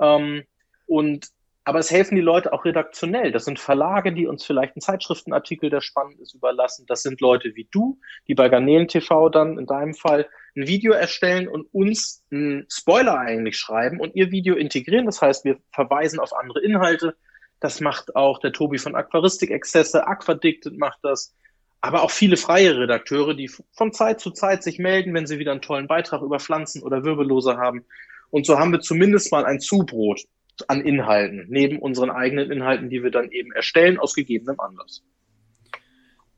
Ähm, 0.00 0.44
und 0.86 1.28
aber 1.64 1.78
es 1.78 1.90
helfen 1.90 2.14
die 2.14 2.22
Leute 2.22 2.52
auch 2.52 2.64
redaktionell. 2.64 3.32
Das 3.32 3.44
sind 3.44 3.58
Verlage, 3.58 4.12
die 4.12 4.26
uns 4.26 4.44
vielleicht 4.44 4.76
einen 4.76 4.80
Zeitschriftenartikel, 4.80 5.68
der 5.68 5.82
spannend 5.82 6.18
ist, 6.20 6.34
überlassen. 6.34 6.86
Das 6.88 7.02
sind 7.02 7.20
Leute 7.20 7.54
wie 7.54 7.68
du, 7.70 7.98
die 8.28 8.34
bei 8.34 8.48
Garnelen 8.48 8.88
TV 8.88 9.28
dann 9.28 9.58
in 9.58 9.66
deinem 9.66 9.94
Fall 9.94 10.26
ein 10.56 10.66
Video 10.66 10.92
erstellen 10.92 11.48
und 11.48 11.66
uns 11.72 12.24
einen 12.30 12.66
Spoiler 12.70 13.18
eigentlich 13.18 13.58
schreiben 13.58 14.00
und 14.00 14.16
ihr 14.16 14.30
Video 14.30 14.56
integrieren. 14.56 15.06
Das 15.06 15.20
heißt, 15.20 15.44
wir 15.44 15.58
verweisen 15.70 16.18
auf 16.18 16.32
andere 16.34 16.62
Inhalte. 16.62 17.14
Das 17.60 17.80
macht 17.80 18.16
auch 18.16 18.38
der 18.38 18.52
Tobi 18.52 18.78
von 18.78 18.94
Aquaristik 18.94 19.50
Exzesse, 19.50 20.06
Aquadicted 20.06 20.78
macht 20.78 20.98
das. 21.02 21.34
Aber 21.82 22.02
auch 22.02 22.10
viele 22.10 22.36
freie 22.36 22.76
Redakteure, 22.76 23.34
die 23.34 23.50
von 23.72 23.92
Zeit 23.92 24.20
zu 24.20 24.30
Zeit 24.30 24.62
sich 24.62 24.78
melden, 24.78 25.14
wenn 25.14 25.26
sie 25.26 25.38
wieder 25.38 25.52
einen 25.52 25.62
tollen 25.62 25.88
Beitrag 25.88 26.22
über 26.22 26.40
Pflanzen 26.40 26.82
oder 26.82 27.04
Wirbellose 27.04 27.58
haben. 27.58 27.84
Und 28.30 28.46
so 28.46 28.58
haben 28.58 28.72
wir 28.72 28.80
zumindest 28.80 29.30
mal 29.30 29.44
ein 29.44 29.60
Zubrot 29.60 30.22
an 30.68 30.80
Inhalten, 30.80 31.46
neben 31.48 31.78
unseren 31.78 32.10
eigenen 32.10 32.50
Inhalten, 32.50 32.90
die 32.90 33.02
wir 33.02 33.10
dann 33.10 33.30
eben 33.30 33.52
erstellen, 33.52 33.98
aus 33.98 34.14
gegebenem 34.14 34.60
Anlass. 34.60 35.02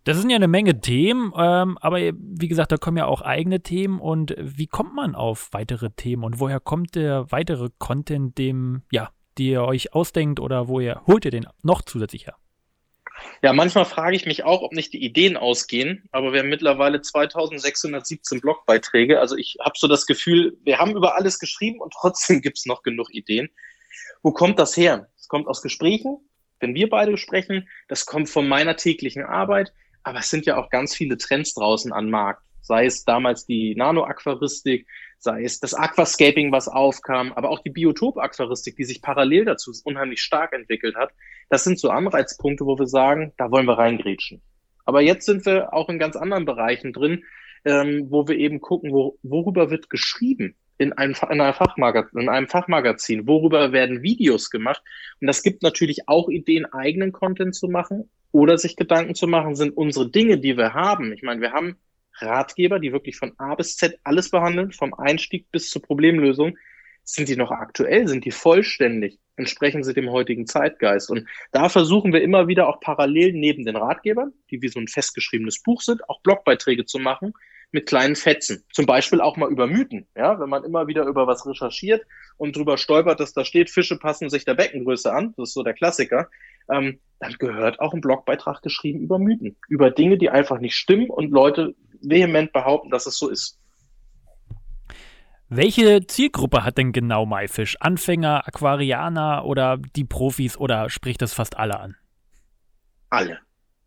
Das 0.05 0.19
sind 0.19 0.31
ja 0.31 0.37
eine 0.37 0.49
Menge 0.49 0.81
Themen, 0.81 1.33
ähm, 1.37 1.79
aber 1.81 1.99
wie 1.99 2.49
gesagt, 2.49 2.73
da 2.73 2.77
kommen 2.77 2.97
ja 2.97 3.07
auch 3.07 3.23
eigene 3.23 3.61
Themen. 3.63 4.01
Und 4.01 4.35
wie 4.39 4.67
kommt 4.67 4.95
man 4.95 5.15
auf 5.15 5.49
weitere 5.53 5.91
Themen 5.91 6.25
und 6.25 6.41
woher 6.41 6.59
kommt 6.59 6.97
der 6.97 7.31
weitere 7.31 7.69
Content, 7.79 8.37
dem, 8.37 8.83
ja, 8.91 9.11
die 9.39 9.51
ihr 9.51 9.63
euch 9.63 9.95
ausdenkt 9.95 10.41
oder 10.41 10.67
woher 10.67 11.03
holt 11.07 11.25
ihr 11.25 11.31
den 11.31 11.47
noch 11.63 11.83
zusätzlich 11.83 12.27
her? 12.27 12.37
Ja, 13.43 13.53
manchmal 13.53 13.85
frage 13.85 14.17
ich 14.17 14.27
mich 14.27 14.45
auch, 14.45 14.63
ob 14.63 14.73
nicht 14.73 14.93
die 14.93 15.05
Ideen 15.05 15.37
ausgehen, 15.37 16.09
aber 16.11 16.33
wir 16.33 16.41
haben 16.41 16.49
mittlerweile 16.49 17.01
2617 17.01 18.41
Blogbeiträge. 18.41 19.21
Also 19.21 19.37
ich 19.37 19.57
habe 19.61 19.75
so 19.77 19.87
das 19.87 20.07
Gefühl, 20.07 20.57
wir 20.65 20.79
haben 20.79 20.97
über 20.97 21.15
alles 21.17 21.39
geschrieben 21.39 21.81
und 21.81 21.93
trotzdem 21.93 22.41
gibt 22.41 22.59
es 22.59 22.67
noch 22.67 22.83
genug 22.83 23.13
Ideen. 23.13 23.51
Wo 24.23 24.33
kommt 24.33 24.59
das 24.59 24.77
her? 24.77 25.09
Es 25.19 25.29
kommt 25.29 25.49
aus 25.49 25.63
Gesprächen, 25.63 26.19
wenn 26.61 26.75
wir 26.75 26.89
beide 26.89 27.17
sprechen. 27.17 27.69
Das 27.89 28.07
kommt 28.07 28.29
von 28.29 28.49
meiner 28.49 28.77
täglichen 28.77 29.25
Arbeit. 29.25 29.73
Aber 30.03 30.19
es 30.19 30.31
sind 30.31 30.47
ja 30.47 30.57
auch 30.57 30.71
ganz 30.71 30.95
viele 30.95 31.17
Trends 31.17 31.55
draußen 31.55 31.93
am 31.93 32.11
Markt. 32.11 32.43
Sei 32.61 32.87
es 32.87 33.05
damals 33.05 33.47
die 33.47 33.75
Nano-Aquaristik, 33.75 34.87
sei 35.19 35.45
es 35.45 35.61
das 35.61 35.75
Aquascaping, 35.75 36.53
was 36.53 36.69
aufkam, 36.69 37.33
aber 37.33 37.51
auch 37.51 37.61
die 37.61 37.71
Biotop-Aquaristik, 37.71 38.77
die 38.77 38.85
sich 38.85 39.03
parallel 39.03 39.45
dazu 39.45 39.73
unheimlich 39.85 40.21
stark 40.23 40.53
entwickelt 40.53 40.97
hat. 40.97 41.11
Das 41.49 41.65
sind 41.65 41.79
so 41.79 41.91
Anreizpunkte, 41.91 42.65
wo 42.65 42.79
wir 42.79 42.87
sagen, 42.87 43.33
da 43.37 43.51
wollen 43.51 43.67
wir 43.67 43.79
reingrätschen. 43.79 44.43
Aber 44.85 45.01
jetzt 45.01 45.27
sind 45.27 45.47
wir 45.47 45.73
auch 45.73 45.89
in 45.89 45.99
ganz 45.99 46.17
anderen 46.17 46.45
Bereichen 46.45 46.93
drin, 46.93 47.25
ähm, 47.65 48.07
wo 48.11 48.27
wir 48.27 48.37
eben 48.37 48.61
gucken, 48.61 48.93
wo, 48.93 49.19
worüber 49.23 49.71
wird 49.71 49.91
geschrieben 49.91 50.57
in 50.83 50.93
einem, 50.93 51.15
in, 51.31 51.41
in 52.21 52.29
einem 52.29 52.49
Fachmagazin, 52.49 53.27
worüber 53.27 53.73
werden 53.73 54.03
Videos 54.03 54.51
gemacht. 54.51 54.83
Und 55.21 55.27
das 55.27 55.43
gibt 55.43 55.63
natürlich 55.63 56.09
auch 56.09 56.29
Ideen, 56.29 56.67
eigenen 56.67 57.13
Content 57.13 57.55
zu 57.55 57.69
machen 57.69 58.11
oder 58.33 58.59
sich 58.59 58.77
Gedanken 58.77 59.15
zu 59.15 59.27
machen, 59.27 59.55
sind 59.55 59.77
unsere 59.77 60.11
Dinge, 60.11 60.39
die 60.39 60.57
wir 60.57 60.75
haben. 60.75 61.13
Ich 61.13 61.23
meine, 61.23 61.41
wir 61.41 61.53
haben 61.53 61.77
Ratgeber, 62.19 62.79
die 62.79 62.93
wirklich 62.93 63.17
von 63.17 63.33
A 63.39 63.55
bis 63.55 63.77
Z 63.77 63.99
alles 64.05 64.31
behandeln, 64.31 64.73
vom 64.73 64.95
Einstieg 64.95 65.51
bis 65.51 65.71
zur 65.71 65.83
Problemlösung. 65.83 66.57
Sind 67.05 67.29
die 67.29 67.37
noch 67.37 67.51
aktuell? 67.51 68.07
Sind 68.07 68.25
die 68.25 68.31
vollständig? 68.31 69.19
Entsprechen 69.37 69.83
sie 69.83 69.93
dem 69.93 70.11
heutigen 70.11 70.47
Zeitgeist? 70.47 71.11
Und 71.11 71.27
da 71.51 71.69
versuchen 71.69 72.13
wir 72.13 72.23
immer 72.23 72.47
wieder 72.47 72.69
auch 72.69 72.81
parallel 72.81 73.33
neben 73.33 73.65
den 73.65 73.77
Ratgebern, 73.77 74.33
die 74.51 74.63
wie 74.63 74.69
so 74.69 74.79
ein 74.79 74.89
festgeschriebenes 74.89 75.63
Buch 75.63 75.83
sind, 75.83 76.09
auch 76.09 76.21
Blogbeiträge 76.23 76.85
zu 76.85 76.99
machen, 76.99 77.33
mit 77.73 77.87
kleinen 77.87 78.17
Fetzen. 78.17 78.65
Zum 78.73 78.87
Beispiel 78.87 79.21
auch 79.21 79.37
mal 79.37 79.51
über 79.51 79.67
Mythen. 79.67 80.07
Ja, 80.15 80.39
wenn 80.39 80.49
man 80.49 80.63
immer 80.65 80.87
wieder 80.87 81.05
über 81.05 81.27
was 81.27 81.47
recherchiert 81.47 82.05
und 82.37 82.55
drüber 82.55 82.79
stolpert, 82.79 83.19
dass 83.19 83.33
da 83.33 83.45
steht, 83.45 83.71
Fische 83.71 83.99
passen 83.99 84.29
sich 84.31 84.45
der 84.45 84.55
Beckengröße 84.55 85.13
an, 85.13 85.35
das 85.37 85.49
ist 85.49 85.55
so 85.55 85.63
der 85.63 85.75
Klassiker, 85.75 86.29
ähm, 86.71 87.01
dann 87.19 87.33
gehört 87.39 87.81
auch 87.81 87.95
ein 87.95 88.01
Blogbeitrag 88.01 88.63
geschrieben 88.63 89.01
über 89.01 89.19
Mythen, 89.19 89.57
über 89.69 89.91
Dinge, 89.91 90.19
die 90.19 90.31
einfach 90.31 90.61
nicht 90.61 90.75
stimmen 90.75 91.09
und 91.09 91.31
Leute 91.31 91.75
vehement 92.03 92.53
behaupten, 92.53 92.91
dass 92.91 93.07
es 93.07 93.17
so 93.17 93.29
ist. 93.29 93.59
Welche 95.49 96.07
Zielgruppe 96.07 96.65
hat 96.65 96.79
denn 96.79 96.93
genau 96.93 97.27
MyFish? 97.27 97.77
Anfänger, 97.81 98.47
Aquarianer 98.47 99.45
oder 99.45 99.77
die 99.77 100.05
Profis 100.05 100.57
oder 100.57 100.89
spricht 100.89 101.21
das 101.21 101.35
fast 101.35 101.59
alle 101.59 101.79
an? 101.79 101.97
Alle. 103.11 103.39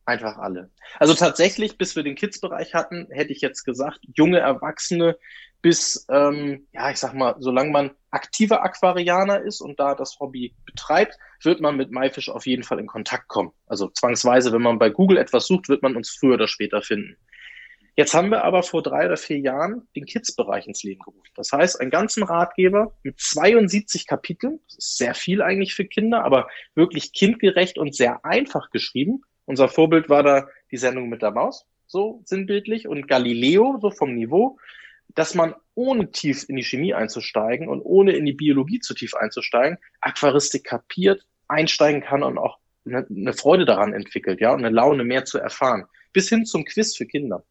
Einfach 0.06 0.38
alle. 0.38 0.70
Also 1.00 1.16
tatsächlich, 1.16 1.78
bis 1.78 1.96
wir 1.96 2.04
den 2.04 2.16
Kids-Bereich 2.16 2.76
hatten, 2.76 3.08
hätte 3.10 3.32
ich 3.32 3.42
jetzt 3.42 3.64
gesagt, 3.64 4.00
junge 4.16 4.40
Erwachsene 4.40 5.18
bis, 5.64 6.06
ähm, 6.12 6.68
ja, 6.74 6.92
ich 6.92 6.98
sag 6.98 7.16
mal, 7.16 7.36
solange 7.40 7.72
man 7.72 7.92
aktiver 8.12 8.64
Aquarianer 8.64 9.42
ist 9.42 9.62
und 9.62 9.80
da 9.80 9.96
das 9.96 10.20
Hobby 10.20 10.54
betreibt, 10.66 11.18
wird 11.42 11.60
man 11.60 11.76
mit 11.76 11.90
MyFish 11.90 12.30
auf 12.30 12.46
jeden 12.46 12.62
Fall 12.62 12.80
in 12.80 12.86
Kontakt 12.86 13.28
kommen. 13.30 13.52
Also 13.66 13.88
zwangsweise, 13.90 14.54
wenn 14.54 14.62
man 14.62 14.78
bei 14.78 14.92
Google 14.92 15.18
etwas 15.18 15.48
sucht, 15.48 15.70
wird 15.70 15.82
man 15.82 15.96
uns 15.96 16.12
früher 16.12 16.36
oder 16.36 16.48
später 16.48 16.84
finden. 16.84 17.18
Jetzt 17.98 18.14
haben 18.14 18.30
wir 18.30 18.44
aber 18.44 18.62
vor 18.62 18.84
drei 18.84 19.06
oder 19.06 19.16
vier 19.18 19.40
Jahren 19.40 19.88
den 19.96 20.06
Kids-Bereich 20.06 20.68
ins 20.68 20.84
Leben 20.84 21.00
gerufen. 21.00 21.32
Das 21.34 21.52
heißt, 21.52 21.80
einen 21.80 21.92
ganzen 21.92 22.24
Ratgeber 22.24 22.94
mit 23.04 23.20
72 23.20 24.06
Kapiteln, 24.06 24.60
das 24.68 24.78
ist 24.78 24.98
sehr 24.98 25.16
viel 25.16 25.42
eigentlich 25.42 25.74
für 25.74 25.86
Kinder, 25.86 26.26
aber 26.26 26.48
wirklich 26.76 27.14
kindgerecht 27.14 27.78
und 27.78 27.96
sehr 27.96 28.24
einfach 28.26 28.70
geschrieben. 28.70 29.24
Unser 29.46 29.70
Vorbild 29.70 30.10
war 30.10 30.24
da 30.24 30.48
die 30.72 30.78
Sendung 30.78 31.10
mit 31.10 31.22
der 31.22 31.32
Maus, 31.32 31.66
so 31.88 32.22
sinnbildlich, 32.26 32.88
und 32.88 33.08
Galileo, 33.08 33.78
so 33.82 33.92
vom 33.92 34.14
Niveau, 34.16 34.58
dass 35.14 35.36
man 35.36 35.56
ohne 35.76 36.12
tief 36.12 36.46
in 36.50 36.56
die 36.56 36.64
Chemie 36.64 36.94
einzusteigen 36.94 37.68
und 37.68 37.82
ohne 37.82 38.14
in 38.14 38.26
die 38.26 38.34
Biologie 38.34 38.80
zu 38.80 38.94
tief 38.94 39.14
einzusteigen, 39.14 39.78
Aquaristik 40.02 40.64
kapiert, 40.64 41.26
einsteigen 41.48 42.02
kann 42.02 42.24
und 42.24 42.38
auch 42.38 42.58
eine, 42.86 43.34
Freude 43.34 43.66
daran 43.66 43.94
entwickelt, 43.94 44.42
ja, 44.42 44.52
und 44.52 44.60
eine 44.60 44.76
Laune 44.76 45.04
mehr 45.04 45.26
zu 45.26 45.38
erfahren. 45.38 45.86
Bis 46.14 46.30
hin 46.30 46.46
zum 46.46 46.66
Quiz 46.66 46.96
für 46.96 47.06
Kinder. 47.06 47.44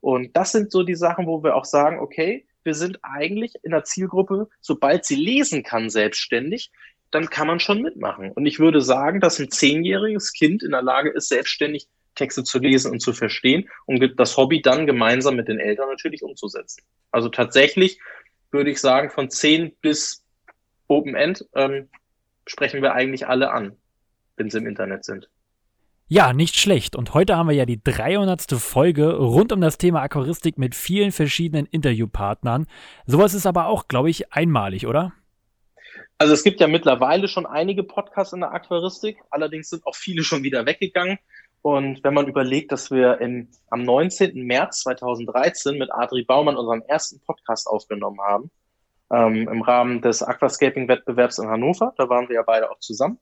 Und 0.00 0.36
das 0.36 0.52
sind 0.52 0.70
so 0.72 0.82
die 0.82 0.96
Sachen, 0.96 1.26
wo 1.26 1.42
wir 1.42 1.54
auch 1.54 1.64
sagen, 1.64 2.00
okay, 2.00 2.46
wir 2.64 2.74
sind 2.74 2.98
eigentlich 3.02 3.54
in 3.62 3.70
der 3.70 3.84
Zielgruppe, 3.84 4.48
sobald 4.60 5.04
sie 5.04 5.16
lesen 5.16 5.62
kann 5.62 5.90
selbstständig, 5.90 6.70
dann 7.12 7.30
kann 7.30 7.46
man 7.46 7.60
schon 7.60 7.82
mitmachen. 7.82 8.32
Und 8.32 8.46
ich 8.46 8.58
würde 8.58 8.80
sagen, 8.80 9.20
dass 9.20 9.38
ein 9.38 9.50
zehnjähriges 9.50 10.32
Kind 10.32 10.62
in 10.62 10.72
der 10.72 10.82
Lage 10.82 11.10
ist, 11.10 11.28
selbstständig 11.28 11.86
Texte 12.14 12.42
zu 12.42 12.58
lesen 12.58 12.90
und 12.90 13.00
zu 13.00 13.12
verstehen 13.12 13.68
und 13.86 14.02
das 14.18 14.36
Hobby 14.36 14.60
dann 14.60 14.86
gemeinsam 14.86 15.36
mit 15.36 15.48
den 15.48 15.58
Eltern 15.58 15.88
natürlich 15.88 16.22
umzusetzen. 16.22 16.82
Also 17.10 17.28
tatsächlich 17.28 18.00
würde 18.50 18.70
ich 18.70 18.80
sagen, 18.80 19.10
von 19.10 19.30
zehn 19.30 19.72
bis 19.80 20.24
Open 20.88 21.14
End 21.14 21.46
ähm, 21.54 21.88
sprechen 22.46 22.82
wir 22.82 22.92
eigentlich 22.94 23.26
alle 23.26 23.50
an, 23.50 23.76
wenn 24.36 24.50
sie 24.50 24.58
im 24.58 24.66
Internet 24.66 25.04
sind. 25.04 25.30
Ja, 26.08 26.34
nicht 26.34 26.56
schlecht. 26.56 26.94
Und 26.94 27.14
heute 27.14 27.36
haben 27.36 27.48
wir 27.48 27.54
ja 27.54 27.64
die 27.64 27.82
300. 27.82 28.42
Folge 28.58 29.16
rund 29.16 29.52
um 29.52 29.62
das 29.62 29.78
Thema 29.78 30.02
Aquaristik 30.02 30.58
mit 30.58 30.74
vielen 30.74 31.12
verschiedenen 31.12 31.64
Interviewpartnern. 31.64 32.66
Sowas 33.06 33.32
ist 33.32 33.46
aber 33.46 33.66
auch, 33.66 33.88
glaube 33.88 34.10
ich, 34.10 34.30
einmalig, 34.30 34.86
oder? 34.86 35.14
Also 36.22 36.34
es 36.34 36.44
gibt 36.44 36.60
ja 36.60 36.68
mittlerweile 36.68 37.26
schon 37.26 37.46
einige 37.46 37.82
Podcasts 37.82 38.32
in 38.32 38.38
der 38.38 38.52
Aquaristik, 38.52 39.18
allerdings 39.30 39.70
sind 39.70 39.84
auch 39.84 39.96
viele 39.96 40.22
schon 40.22 40.44
wieder 40.44 40.66
weggegangen. 40.66 41.18
Und 41.62 42.04
wenn 42.04 42.14
man 42.14 42.28
überlegt, 42.28 42.70
dass 42.70 42.92
wir 42.92 43.20
im, 43.20 43.48
am 43.70 43.82
19. 43.82 44.40
März 44.46 44.82
2013 44.82 45.76
mit 45.76 45.92
Adri 45.92 46.22
Baumann 46.22 46.56
unseren 46.56 46.82
ersten 46.82 47.18
Podcast 47.26 47.66
aufgenommen 47.66 48.20
haben, 48.20 48.52
ähm, 49.10 49.48
im 49.48 49.62
Rahmen 49.62 50.00
des 50.00 50.22
Aquascaping-Wettbewerbs 50.22 51.40
in 51.40 51.48
Hannover, 51.48 51.92
da 51.96 52.08
waren 52.08 52.28
wir 52.28 52.36
ja 52.36 52.42
beide 52.42 52.70
auch 52.70 52.78
zusammen, 52.78 53.18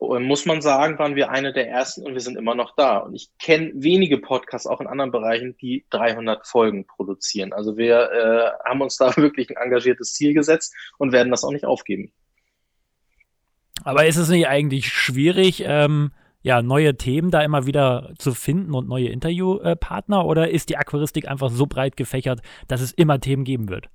muss 0.00 0.46
man 0.46 0.60
sagen, 0.60 0.98
waren 0.98 1.16
wir 1.16 1.30
eine 1.30 1.52
der 1.52 1.68
ersten 1.68 2.06
und 2.06 2.14
wir 2.14 2.20
sind 2.20 2.36
immer 2.36 2.54
noch 2.54 2.74
da. 2.76 2.98
Und 2.98 3.14
ich 3.14 3.30
kenne 3.38 3.72
wenige 3.74 4.18
Podcasts 4.18 4.66
auch 4.66 4.80
in 4.80 4.86
anderen 4.86 5.10
Bereichen, 5.10 5.56
die 5.60 5.84
300 5.90 6.46
Folgen 6.46 6.86
produzieren. 6.86 7.52
Also 7.52 7.76
wir 7.76 8.10
äh, 8.10 8.68
haben 8.68 8.80
uns 8.80 8.96
da 8.96 9.16
wirklich 9.16 9.50
ein 9.50 9.56
engagiertes 9.56 10.14
Ziel 10.14 10.34
gesetzt 10.34 10.74
und 10.98 11.12
werden 11.12 11.30
das 11.30 11.42
auch 11.42 11.50
nicht 11.50 11.64
aufgeben. 11.64 12.12
Aber 13.84 14.06
ist 14.06 14.16
es 14.16 14.28
nicht 14.28 14.46
eigentlich 14.46 14.88
schwierig, 14.88 15.64
ähm, 15.66 16.12
ja, 16.42 16.62
neue 16.62 16.96
Themen 16.96 17.30
da 17.30 17.42
immer 17.42 17.66
wieder 17.66 18.12
zu 18.18 18.34
finden 18.34 18.74
und 18.74 18.88
neue 18.88 19.08
Interviewpartner? 19.08 20.24
Oder 20.24 20.50
ist 20.50 20.68
die 20.68 20.76
Aquaristik 20.76 21.28
einfach 21.28 21.50
so 21.50 21.66
breit 21.66 21.96
gefächert, 21.96 22.40
dass 22.68 22.80
es 22.80 22.92
immer 22.92 23.20
Themen 23.20 23.44
geben 23.44 23.68
wird? 23.68 23.88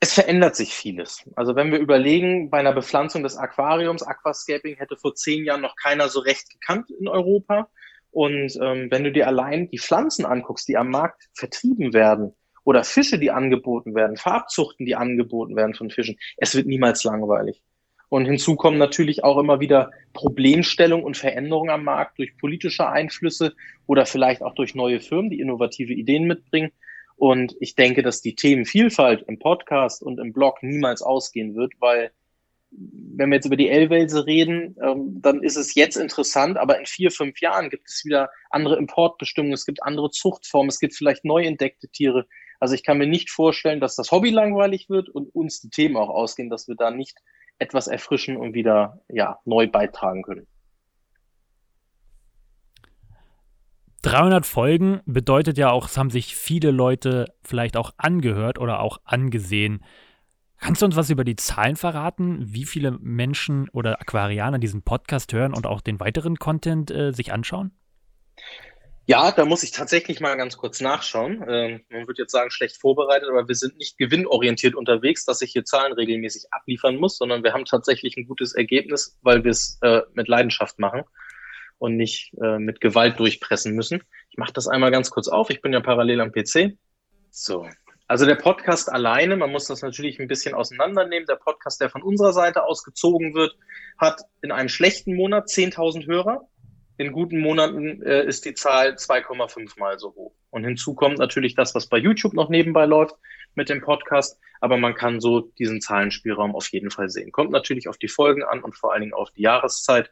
Es 0.00 0.12
verändert 0.12 0.56
sich 0.56 0.74
vieles. 0.74 1.24
Also 1.36 1.56
wenn 1.56 1.72
wir 1.72 1.78
überlegen, 1.78 2.50
bei 2.50 2.58
einer 2.58 2.72
Bepflanzung 2.72 3.22
des 3.22 3.36
Aquariums, 3.36 4.02
Aquascaping 4.02 4.76
hätte 4.76 4.96
vor 4.96 5.14
zehn 5.14 5.44
Jahren 5.44 5.62
noch 5.62 5.76
keiner 5.76 6.08
so 6.08 6.20
recht 6.20 6.50
gekannt 6.50 6.90
in 6.90 7.08
Europa. 7.08 7.68
Und 8.10 8.56
ähm, 8.60 8.88
wenn 8.90 9.04
du 9.04 9.12
dir 9.12 9.26
allein 9.26 9.68
die 9.70 9.78
Pflanzen 9.78 10.26
anguckst, 10.26 10.68
die 10.68 10.76
am 10.76 10.90
Markt 10.90 11.28
vertrieben 11.34 11.92
werden, 11.92 12.34
oder 12.66 12.82
Fische, 12.82 13.18
die 13.18 13.30
angeboten 13.30 13.94
werden, 13.94 14.16
Farbzuchten, 14.16 14.86
die 14.86 14.96
angeboten 14.96 15.54
werden 15.54 15.74
von 15.74 15.88
Fischen, 15.88 16.18
es 16.36 16.54
wird 16.56 16.66
niemals 16.66 17.04
langweilig. 17.04 17.62
Und 18.08 18.26
hinzu 18.26 18.56
kommen 18.56 18.76
natürlich 18.76 19.22
auch 19.22 19.38
immer 19.38 19.60
wieder 19.60 19.92
Problemstellungen 20.12 21.04
und 21.04 21.16
Veränderungen 21.16 21.70
am 21.70 21.84
Markt 21.84 22.18
durch 22.18 22.36
politische 22.38 22.88
Einflüsse 22.88 23.54
oder 23.86 24.04
vielleicht 24.04 24.42
auch 24.42 24.54
durch 24.54 24.74
neue 24.74 25.00
Firmen, 25.00 25.30
die 25.30 25.40
innovative 25.40 25.92
Ideen 25.92 26.24
mitbringen. 26.24 26.72
Und 27.16 27.56
ich 27.60 27.74
denke, 27.74 28.02
dass 28.02 28.20
die 28.20 28.34
Themenvielfalt 28.34 29.24
im 29.26 29.38
Podcast 29.38 30.02
und 30.02 30.20
im 30.20 30.32
Blog 30.32 30.62
niemals 30.62 31.02
ausgehen 31.02 31.54
wird, 31.54 31.72
weil 31.80 32.10
wenn 32.70 33.30
wir 33.30 33.36
jetzt 33.36 33.46
über 33.46 33.56
die 33.56 33.70
L-Welse 33.70 34.26
reden, 34.26 34.76
ähm, 34.82 35.20
dann 35.22 35.42
ist 35.42 35.56
es 35.56 35.74
jetzt 35.74 35.96
interessant, 35.96 36.58
aber 36.58 36.78
in 36.78 36.84
vier, 36.84 37.10
fünf 37.10 37.40
Jahren 37.40 37.70
gibt 37.70 37.88
es 37.88 38.04
wieder 38.04 38.28
andere 38.50 38.76
Importbestimmungen, 38.76 39.54
es 39.54 39.64
gibt 39.64 39.82
andere 39.82 40.10
Zuchtformen, 40.10 40.68
es 40.68 40.78
gibt 40.78 40.94
vielleicht 40.94 41.24
neu 41.24 41.44
entdeckte 41.44 41.88
Tiere. 41.88 42.26
Also 42.60 42.74
ich 42.74 42.82
kann 42.82 42.98
mir 42.98 43.06
nicht 43.06 43.30
vorstellen, 43.30 43.80
dass 43.80 43.96
das 43.96 44.10
Hobby 44.10 44.30
langweilig 44.30 44.90
wird 44.90 45.08
und 45.08 45.34
uns 45.34 45.60
die 45.60 45.70
Themen 45.70 45.96
auch 45.96 46.10
ausgehen, 46.10 46.50
dass 46.50 46.68
wir 46.68 46.74
da 46.74 46.90
nicht 46.90 47.18
etwas 47.58 47.86
erfrischen 47.86 48.36
und 48.36 48.52
wieder 48.54 49.00
ja, 49.08 49.38
neu 49.44 49.66
beitragen 49.66 50.22
können. 50.22 50.46
300 54.06 54.46
Folgen 54.46 55.00
bedeutet 55.04 55.58
ja 55.58 55.70
auch, 55.72 55.88
es 55.88 55.96
haben 55.96 56.10
sich 56.10 56.36
viele 56.36 56.70
Leute 56.70 57.24
vielleicht 57.42 57.76
auch 57.76 57.92
angehört 57.96 58.56
oder 58.60 58.78
auch 58.78 58.98
angesehen. 59.04 59.84
Kannst 60.58 60.80
du 60.80 60.86
uns 60.86 60.94
was 60.94 61.10
über 61.10 61.24
die 61.24 61.34
Zahlen 61.34 61.74
verraten, 61.74 62.38
wie 62.40 62.66
viele 62.66 62.92
Menschen 62.92 63.68
oder 63.70 64.00
Aquarianer 64.00 64.60
diesen 64.60 64.82
Podcast 64.82 65.32
hören 65.32 65.52
und 65.52 65.66
auch 65.66 65.80
den 65.80 65.98
weiteren 65.98 66.36
Content 66.36 66.92
äh, 66.92 67.12
sich 67.12 67.32
anschauen? 67.32 67.72
Ja, 69.06 69.32
da 69.32 69.44
muss 69.44 69.64
ich 69.64 69.72
tatsächlich 69.72 70.20
mal 70.20 70.36
ganz 70.36 70.56
kurz 70.56 70.80
nachschauen. 70.80 71.44
Ähm, 71.48 71.80
man 71.90 72.06
würde 72.06 72.22
jetzt 72.22 72.32
sagen, 72.32 72.52
schlecht 72.52 72.76
vorbereitet, 72.80 73.28
aber 73.28 73.48
wir 73.48 73.56
sind 73.56 73.76
nicht 73.76 73.98
gewinnorientiert 73.98 74.76
unterwegs, 74.76 75.24
dass 75.24 75.42
ich 75.42 75.50
hier 75.50 75.64
Zahlen 75.64 75.92
regelmäßig 75.92 76.44
abliefern 76.52 76.94
muss, 76.94 77.18
sondern 77.18 77.42
wir 77.42 77.52
haben 77.52 77.64
tatsächlich 77.64 78.16
ein 78.16 78.28
gutes 78.28 78.54
Ergebnis, 78.54 79.18
weil 79.22 79.42
wir 79.42 79.50
es 79.50 79.80
äh, 79.82 80.02
mit 80.14 80.28
Leidenschaft 80.28 80.78
machen 80.78 81.02
und 81.78 81.96
nicht 81.96 82.32
äh, 82.42 82.58
mit 82.58 82.80
Gewalt 82.80 83.18
durchpressen 83.18 83.74
müssen. 83.74 84.02
Ich 84.30 84.38
mache 84.38 84.52
das 84.52 84.68
einmal 84.68 84.90
ganz 84.90 85.10
kurz 85.10 85.28
auf. 85.28 85.50
Ich 85.50 85.62
bin 85.62 85.72
ja 85.72 85.80
parallel 85.80 86.20
am 86.20 86.32
PC. 86.32 86.76
So. 87.30 87.66
Also 88.08 88.24
der 88.24 88.36
Podcast 88.36 88.90
alleine, 88.90 89.36
man 89.36 89.50
muss 89.50 89.66
das 89.66 89.82
natürlich 89.82 90.20
ein 90.20 90.28
bisschen 90.28 90.54
auseinandernehmen. 90.54 91.26
Der 91.26 91.36
Podcast, 91.36 91.80
der 91.80 91.90
von 91.90 92.02
unserer 92.02 92.32
Seite 92.32 92.62
aus 92.64 92.84
gezogen 92.84 93.34
wird, 93.34 93.56
hat 93.98 94.22
in 94.42 94.52
einem 94.52 94.68
schlechten 94.68 95.16
Monat 95.16 95.48
10.000 95.48 96.06
Hörer. 96.06 96.48
In 96.98 97.12
guten 97.12 97.40
Monaten 97.40 98.02
äh, 98.02 98.24
ist 98.24 98.44
die 98.44 98.54
Zahl 98.54 98.94
2,5 98.94 99.78
mal 99.78 99.98
so 99.98 100.14
hoch. 100.14 100.32
Und 100.50 100.64
hinzu 100.64 100.94
kommt 100.94 101.18
natürlich 101.18 101.54
das, 101.54 101.74
was 101.74 101.88
bei 101.88 101.98
YouTube 101.98 102.32
noch 102.32 102.48
nebenbei 102.48 102.86
läuft 102.86 103.16
mit 103.54 103.68
dem 103.68 103.82
Podcast. 103.82 104.38
Aber 104.60 104.78
man 104.78 104.94
kann 104.94 105.20
so 105.20 105.40
diesen 105.58 105.80
Zahlenspielraum 105.80 106.54
auf 106.54 106.68
jeden 106.68 106.90
Fall 106.90 107.10
sehen. 107.10 107.32
Kommt 107.32 107.50
natürlich 107.50 107.88
auf 107.88 107.98
die 107.98 108.08
Folgen 108.08 108.44
an 108.44 108.62
und 108.62 108.76
vor 108.76 108.92
allen 108.92 109.02
Dingen 109.02 109.14
auf 109.14 109.30
die 109.32 109.42
Jahreszeit 109.42 110.10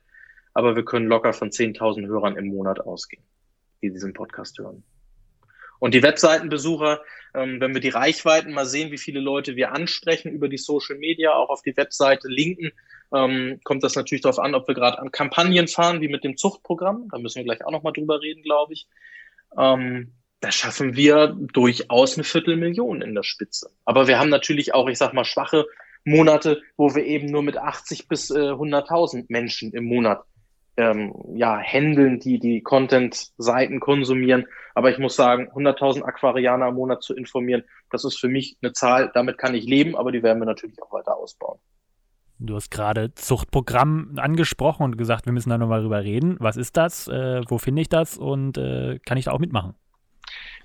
aber 0.55 0.77
wir 0.77 0.85
können 0.85 1.09
locker 1.09 1.33
von 1.33 1.51
10.000 1.51 2.07
Hörern 2.07 2.37
im 2.37 2.47
Monat 2.47 2.81
ausgehen, 2.81 3.25
die 3.83 3.91
diesen 3.91 4.13
Podcast 4.13 4.59
hören. 4.59 4.85
Und 5.81 5.93
die 5.93 6.03
Webseitenbesucher, 6.03 7.03
ähm, 7.35 7.61
wenn 7.61 7.75
wir 7.75 7.81
die 7.81 7.91
Reichweiten 7.91 8.53
mal 8.53 8.65
sehen, 8.65 8.91
wie 8.91 8.99
viele 8.99 9.21
Leute 9.21 9.57
wir 9.57 9.73
ansprechen 9.73 10.33
über 10.33 10.49
die 10.49 10.57
Social 10.57 10.97
Media, 10.97 11.35
auch 11.35 11.51
auf 11.51 11.63
die 11.63 11.77
Webseite 11.77 12.29
linken, 12.29 12.73
ähm, 13.13 13.61
kommt 13.65 13.83
das 13.83 13.97
natürlich 13.97 14.23
darauf 14.23 14.39
an, 14.39 14.55
ob 14.55 14.67
wir 14.67 14.75
gerade 14.75 14.99
an 14.99 15.11
Kampagnen 15.11 15.69
fahren, 15.69 16.01
wie 16.01 16.09
mit 16.09 16.25
dem 16.25 16.37
Zuchtprogramm. 16.37 17.09
Da 17.11 17.19
müssen 17.19 17.39
wir 17.39 17.45
gleich 17.45 17.65
auch 17.65 17.71
nochmal 17.71 17.93
drüber 17.93 18.23
reden, 18.23 18.43
glaube 18.43 18.73
ich. 18.73 18.89
Ähm, 19.59 20.15
da 20.41 20.53
schaffen 20.53 20.97
wir 20.97 21.37
durchaus 21.53 22.15
eine 22.15 22.25
Viertelmillion 22.25 23.03
in 23.03 23.15
der 23.15 23.23
Spitze. 23.23 23.71
Aber 23.85 24.07
wir 24.09 24.19
haben 24.19 24.31
natürlich 24.31 24.75
auch, 24.75 24.89
ich 24.89 24.99
sag 24.99 25.13
mal, 25.13 25.25
schwache 25.25 25.67
Monate, 26.05 26.63
wo 26.77 26.95
wir 26.95 27.05
eben 27.05 27.27
nur 27.27 27.43
mit 27.43 27.57
80 27.57 28.09
bis 28.09 28.31
äh, 28.31 28.35
100.000 28.35 29.27
Menschen 29.29 29.73
im 29.73 29.85
Monat 29.85 30.25
ähm, 30.77 31.15
ja, 31.35 31.59
Händeln, 31.59 32.21
die 32.21 32.39
die 32.39 32.63
Content-Seiten 32.63 33.81
konsumieren. 33.81 34.47
Aber 34.75 34.91
ich 34.91 34.99
muss 34.99 35.17
sagen, 35.17 35.49
100.000 35.55 36.03
Aquarianer 36.03 36.69
im 36.69 36.75
Monat 36.75 37.03
zu 37.03 37.15
informieren, 37.15 37.65
das 37.91 38.05
ist 38.05 38.19
für 38.19 38.29
mich 38.29 38.57
eine 38.63 38.73
Zahl, 38.73 39.11
damit 39.15 39.39
kann 39.39 39.55
ich 39.55 39.65
leben, 39.65 39.97
aber 39.97 40.11
die 40.13 40.23
werden 40.23 40.41
wir 40.41 40.47
natürlich 40.47 40.83
auch 40.83 40.93
weiter 40.93 41.17
ausbauen. 41.17 41.59
Du 42.41 42.57
hast 42.57 42.71
gerade 42.71 43.15
Zuchtprogramm 43.15 44.15
angesprochen 44.17 44.83
und 44.83 44.99
gesagt, 44.99 45.27
wir 45.27 45.33
müssen 45.33 45.51
da 45.51 45.59
nochmal 45.59 45.83
drüber 45.83 46.03
reden. 46.03 46.37
Was 46.41 46.57
ist 46.57 46.77
das? 46.77 47.07
Äh, 47.07 47.43
wo 47.49 47.59
finde 47.59 47.83
ich 47.83 47.89
das? 47.89 48.19
Und 48.19 48.59
äh, 48.59 48.99
kann 49.07 49.17
ich 49.17 49.27
da 49.27 49.33
auch 49.33 49.39
mitmachen? 49.39 49.75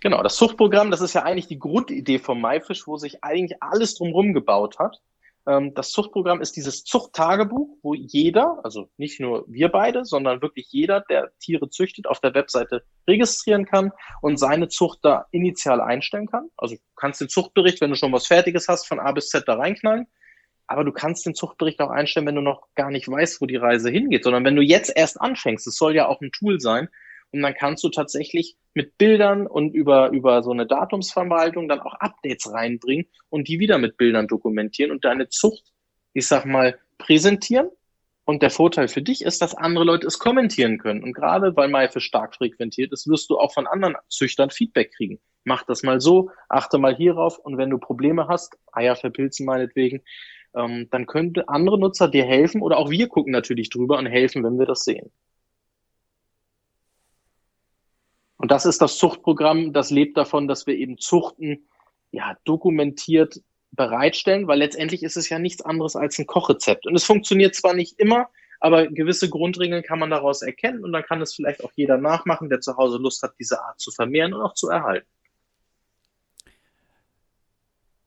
Genau, 0.01 0.23
das 0.23 0.37
Zuchtprogramm, 0.37 0.89
das 0.89 1.01
ist 1.01 1.13
ja 1.13 1.23
eigentlich 1.23 1.47
die 1.47 1.59
Grundidee 1.59 2.19
vom 2.19 2.41
MyFish, 2.41 2.87
wo 2.87 2.97
sich 2.97 3.23
eigentlich 3.23 3.61
alles 3.61 3.95
drumherum 3.95 4.33
gebaut 4.33 4.79
hat. 4.79 5.01
Ähm, 5.49 5.73
das 5.73 5.89
Zuchtprogramm 5.89 6.41
ist 6.41 6.55
dieses 6.55 6.83
Zuchttagebuch, 6.83 7.79
wo 7.81 7.95
jeder, 7.95 8.59
also 8.63 8.91
nicht 8.97 9.19
nur 9.19 9.45
wir 9.47 9.69
beide, 9.69 10.05
sondern 10.05 10.43
wirklich 10.43 10.67
jeder, 10.69 11.01
der 11.01 11.31
Tiere 11.39 11.71
züchtet, 11.71 12.05
auf 12.05 12.19
der 12.19 12.35
Webseite 12.35 12.83
registrieren 13.07 13.65
kann 13.65 13.91
und 14.21 14.37
seine 14.37 14.67
Zucht 14.67 14.99
da 15.01 15.25
initial 15.31 15.81
einstellen 15.81 16.27
kann. 16.27 16.49
Also 16.55 16.75
du 16.75 16.81
kannst 16.95 17.19
den 17.19 17.29
Zuchtbericht, 17.29 17.81
wenn 17.81 17.89
du 17.89 17.95
schon 17.95 18.13
was 18.13 18.27
Fertiges 18.27 18.67
hast, 18.67 18.87
von 18.87 18.99
A 18.99 19.11
bis 19.11 19.29
Z 19.29 19.47
da 19.47 19.55
reinknallen. 19.55 20.05
Aber 20.67 20.83
du 20.83 20.91
kannst 20.91 21.25
den 21.25 21.33
Zuchtbericht 21.33 21.79
auch 21.79 21.89
einstellen, 21.89 22.27
wenn 22.27 22.35
du 22.35 22.41
noch 22.41 22.67
gar 22.75 22.91
nicht 22.91 23.09
weißt, 23.09 23.41
wo 23.41 23.47
die 23.47 23.55
Reise 23.55 23.89
hingeht, 23.89 24.23
sondern 24.23 24.45
wenn 24.45 24.55
du 24.55 24.61
jetzt 24.61 24.95
erst 24.95 25.19
anfängst. 25.19 25.65
Es 25.65 25.77
soll 25.77 25.95
ja 25.95 26.07
auch 26.07 26.21
ein 26.21 26.31
Tool 26.31 26.59
sein. 26.59 26.89
Und 27.31 27.41
dann 27.41 27.53
kannst 27.53 27.83
du 27.83 27.89
tatsächlich 27.89 28.55
mit 28.73 28.97
Bildern 28.97 29.45
und 29.45 29.73
über, 29.73 30.09
über 30.09 30.41
so 30.43 30.51
eine 30.51 30.65
Datumsverwaltung 30.65 31.67
dann 31.67 31.79
auch 31.79 31.93
Updates 31.95 32.51
reinbringen 32.51 33.07
und 33.29 33.47
die 33.47 33.59
wieder 33.59 33.77
mit 33.77 33.97
Bildern 33.97 34.27
dokumentieren 34.27 34.91
und 34.91 35.05
deine 35.05 35.29
Zucht, 35.29 35.71
ich 36.13 36.27
sag 36.27 36.45
mal, 36.45 36.77
präsentieren. 36.97 37.69
Und 38.25 38.43
der 38.43 38.51
Vorteil 38.51 38.87
für 38.87 39.01
dich 39.01 39.23
ist, 39.23 39.41
dass 39.41 39.55
andere 39.55 39.85
Leute 39.85 40.05
es 40.05 40.19
kommentieren 40.19 40.77
können. 40.77 41.01
Und 41.01 41.13
gerade 41.13 41.55
weil 41.55 41.67
Maifisch 41.67 42.05
stark 42.05 42.35
frequentiert 42.35 42.91
ist, 42.91 43.07
wirst 43.07 43.27
du 43.31 43.39
auch 43.39 43.51
von 43.51 43.65
anderen 43.65 43.95
Züchtern 44.07 44.51
Feedback 44.51 44.93
kriegen. 44.95 45.19
Mach 45.45 45.63
das 45.63 45.81
mal 45.81 45.99
so, 45.99 46.29
achte 46.47 46.77
mal 46.77 46.95
hierauf 46.95 47.39
und 47.39 47.57
wenn 47.57 47.71
du 47.71 47.79
Probleme 47.79 48.27
hast, 48.27 48.55
Eier 48.71 48.95
verpilzen 48.95 49.47
meinetwegen, 49.47 50.03
ähm, 50.55 50.87
dann 50.91 51.07
könnte 51.07 51.49
andere 51.49 51.79
Nutzer 51.79 52.07
dir 52.07 52.23
helfen 52.23 52.61
oder 52.61 52.77
auch 52.77 52.91
wir 52.91 53.07
gucken 53.07 53.31
natürlich 53.31 53.69
drüber 53.69 53.97
und 53.97 54.05
helfen, 54.05 54.43
wenn 54.43 54.59
wir 54.59 54.65
das 54.67 54.83
sehen. 54.83 55.11
Und 58.39 58.51
das 58.51 58.65
ist 58.65 58.81
das 58.81 58.97
Zuchtprogramm, 58.97 59.73
das 59.73 59.91
lebt 59.91 60.15
davon, 60.17 60.47
dass 60.47 60.65
wir 60.65 60.75
eben 60.75 60.97
Zuchten 60.97 61.67
ja 62.11 62.37
dokumentiert 62.45 63.41
bereitstellen, 63.71 64.47
weil 64.47 64.59
letztendlich 64.59 65.03
ist 65.03 65.17
es 65.17 65.27
ja 65.27 65.39
nichts 65.39 65.61
anderes 65.61 65.97
als 65.97 66.17
ein 66.17 66.25
Kochrezept. 66.25 66.87
Und 66.87 66.95
es 66.95 67.03
funktioniert 67.03 67.53
zwar 67.53 67.73
nicht 67.73 67.99
immer, 67.99 68.29
aber 68.61 68.87
gewisse 68.87 69.29
Grundregeln 69.29 69.83
kann 69.83 69.99
man 69.99 70.09
daraus 70.09 70.41
erkennen 70.41 70.85
und 70.85 70.93
dann 70.93 71.03
kann 71.03 71.21
es 71.21 71.35
vielleicht 71.35 71.63
auch 71.65 71.71
jeder 71.75 71.97
nachmachen, 71.97 72.49
der 72.49 72.61
zu 72.61 72.77
Hause 72.77 72.97
Lust 72.97 73.21
hat, 73.23 73.33
diese 73.39 73.61
Art 73.61 73.79
zu 73.79 73.91
vermehren 73.91 74.33
und 74.33 74.41
auch 74.41 74.53
zu 74.53 74.69
erhalten. 74.69 75.07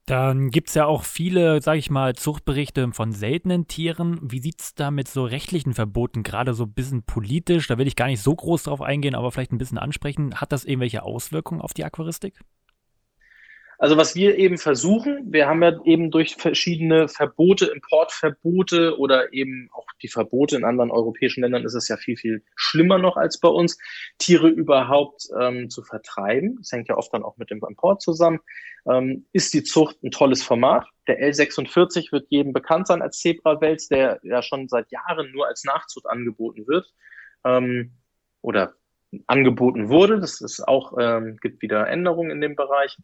Dann 0.07 0.51
gibt 0.51 0.69
es 0.69 0.75
ja 0.75 0.87
auch 0.87 1.05
viele, 1.05 1.63
sage 1.63 1.79
ich 1.79 1.89
mal, 1.89 2.15
Zuchtberichte 2.17 2.91
von 2.93 3.13
seltenen 3.13 3.69
Tieren. 3.69 4.19
Wie 4.21 4.41
sieht 4.41 4.61
es 4.61 4.75
da 4.75 4.91
mit 4.91 5.07
so 5.07 5.25
rechtlichen 5.25 5.75
Verboten, 5.75 6.25
gerade 6.25 6.55
so 6.55 6.65
ein 6.65 6.73
bisschen 6.73 7.05
politisch? 7.05 7.69
Da 7.69 7.79
will 7.79 7.87
ich 7.87 7.95
gar 7.95 8.07
nicht 8.09 8.21
so 8.21 8.35
groß 8.35 8.65
drauf 8.65 8.83
eingehen, 8.83 9.15
aber 9.15 9.31
vielleicht 9.31 9.53
ein 9.53 9.59
bisschen 9.59 9.79
ansprechen. 9.79 10.35
Hat 10.41 10.51
das 10.51 10.65
irgendwelche 10.65 11.05
Auswirkungen 11.05 11.61
auf 11.61 11.73
die 11.73 11.85
Aquaristik? 11.85 12.41
Also 13.83 13.97
was 13.97 14.15
wir 14.15 14.39
eben 14.39 14.59
versuchen, 14.59 15.33
wir 15.33 15.49
haben 15.49 15.61
ja 15.61 15.77
eben 15.85 16.13
durch 16.13 16.37
verschiedene 16.37 17.09
Verbote, 17.09 17.67
Importverbote 17.67 18.97
oder 18.97 19.33
eben 19.33 19.71
auch 19.73 19.89
die 20.01 20.07
Verbote 20.07 20.55
in 20.55 20.63
anderen 20.63 20.93
europäischen 20.93 21.41
Ländern 21.41 21.65
ist 21.65 21.75
es 21.75 21.89
ja 21.89 21.97
viel, 21.97 22.17
viel 22.17 22.45
schlimmer 22.55 22.99
noch 22.99 23.17
als 23.17 23.41
bei 23.41 23.49
uns, 23.49 23.79
Tiere 24.19 24.47
überhaupt 24.47 25.27
ähm, 25.37 25.69
zu 25.69 25.83
vertreiben. 25.83 26.59
Das 26.59 26.71
hängt 26.71 26.87
ja 26.91 26.97
oft 26.97 27.13
dann 27.13 27.25
auch 27.25 27.39
mit 27.39 27.51
dem 27.51 27.61
Import 27.69 28.03
zusammen. 28.03 28.39
Ähm, 28.89 29.27
ist 29.33 29.53
die 29.53 29.65
Zucht 29.65 30.01
ein 30.05 30.13
tolles 30.13 30.45
Format. 30.45 30.87
Der 31.09 31.19
L46 31.19 32.13
wird 32.13 32.29
jedem 32.31 32.53
bekannt 32.53 32.87
sein 32.87 33.03
als 33.03 33.19
Zebrawels, 33.19 33.89
der 33.89 34.21
ja 34.23 34.43
schon 34.43 34.69
seit 34.69 34.93
Jahren 34.93 35.33
nur 35.33 35.49
als 35.49 35.65
Nachzucht 35.65 36.07
angeboten 36.07 36.69
wird. 36.69 36.87
Ähm, 37.45 37.95
oder 38.43 38.75
angeboten 39.27 39.89
wurde. 39.89 40.21
Das 40.21 40.41
ist 40.41 40.61
auch, 40.69 40.97
ähm, 41.01 41.39
gibt 41.41 41.63
wieder 41.63 41.89
Änderungen 41.89 42.31
in 42.31 42.41
dem 42.41 42.55
Bereich 42.55 42.97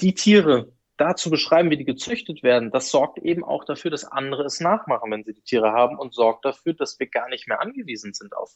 die 0.00 0.14
Tiere 0.14 0.72
da 0.96 1.16
zu 1.16 1.30
beschreiben, 1.30 1.70
wie 1.70 1.78
die 1.78 1.84
gezüchtet 1.84 2.42
werden, 2.42 2.70
das 2.70 2.90
sorgt 2.90 3.18
eben 3.18 3.42
auch 3.42 3.64
dafür, 3.64 3.90
dass 3.90 4.04
andere 4.04 4.44
es 4.44 4.60
nachmachen, 4.60 5.10
wenn 5.10 5.24
sie 5.24 5.32
die 5.32 5.42
Tiere 5.42 5.72
haben 5.72 5.98
und 5.98 6.14
sorgt 6.14 6.44
dafür, 6.44 6.74
dass 6.74 7.00
wir 7.00 7.06
gar 7.06 7.28
nicht 7.28 7.48
mehr 7.48 7.60
angewiesen 7.60 8.12
sind 8.12 8.36
auf 8.36 8.52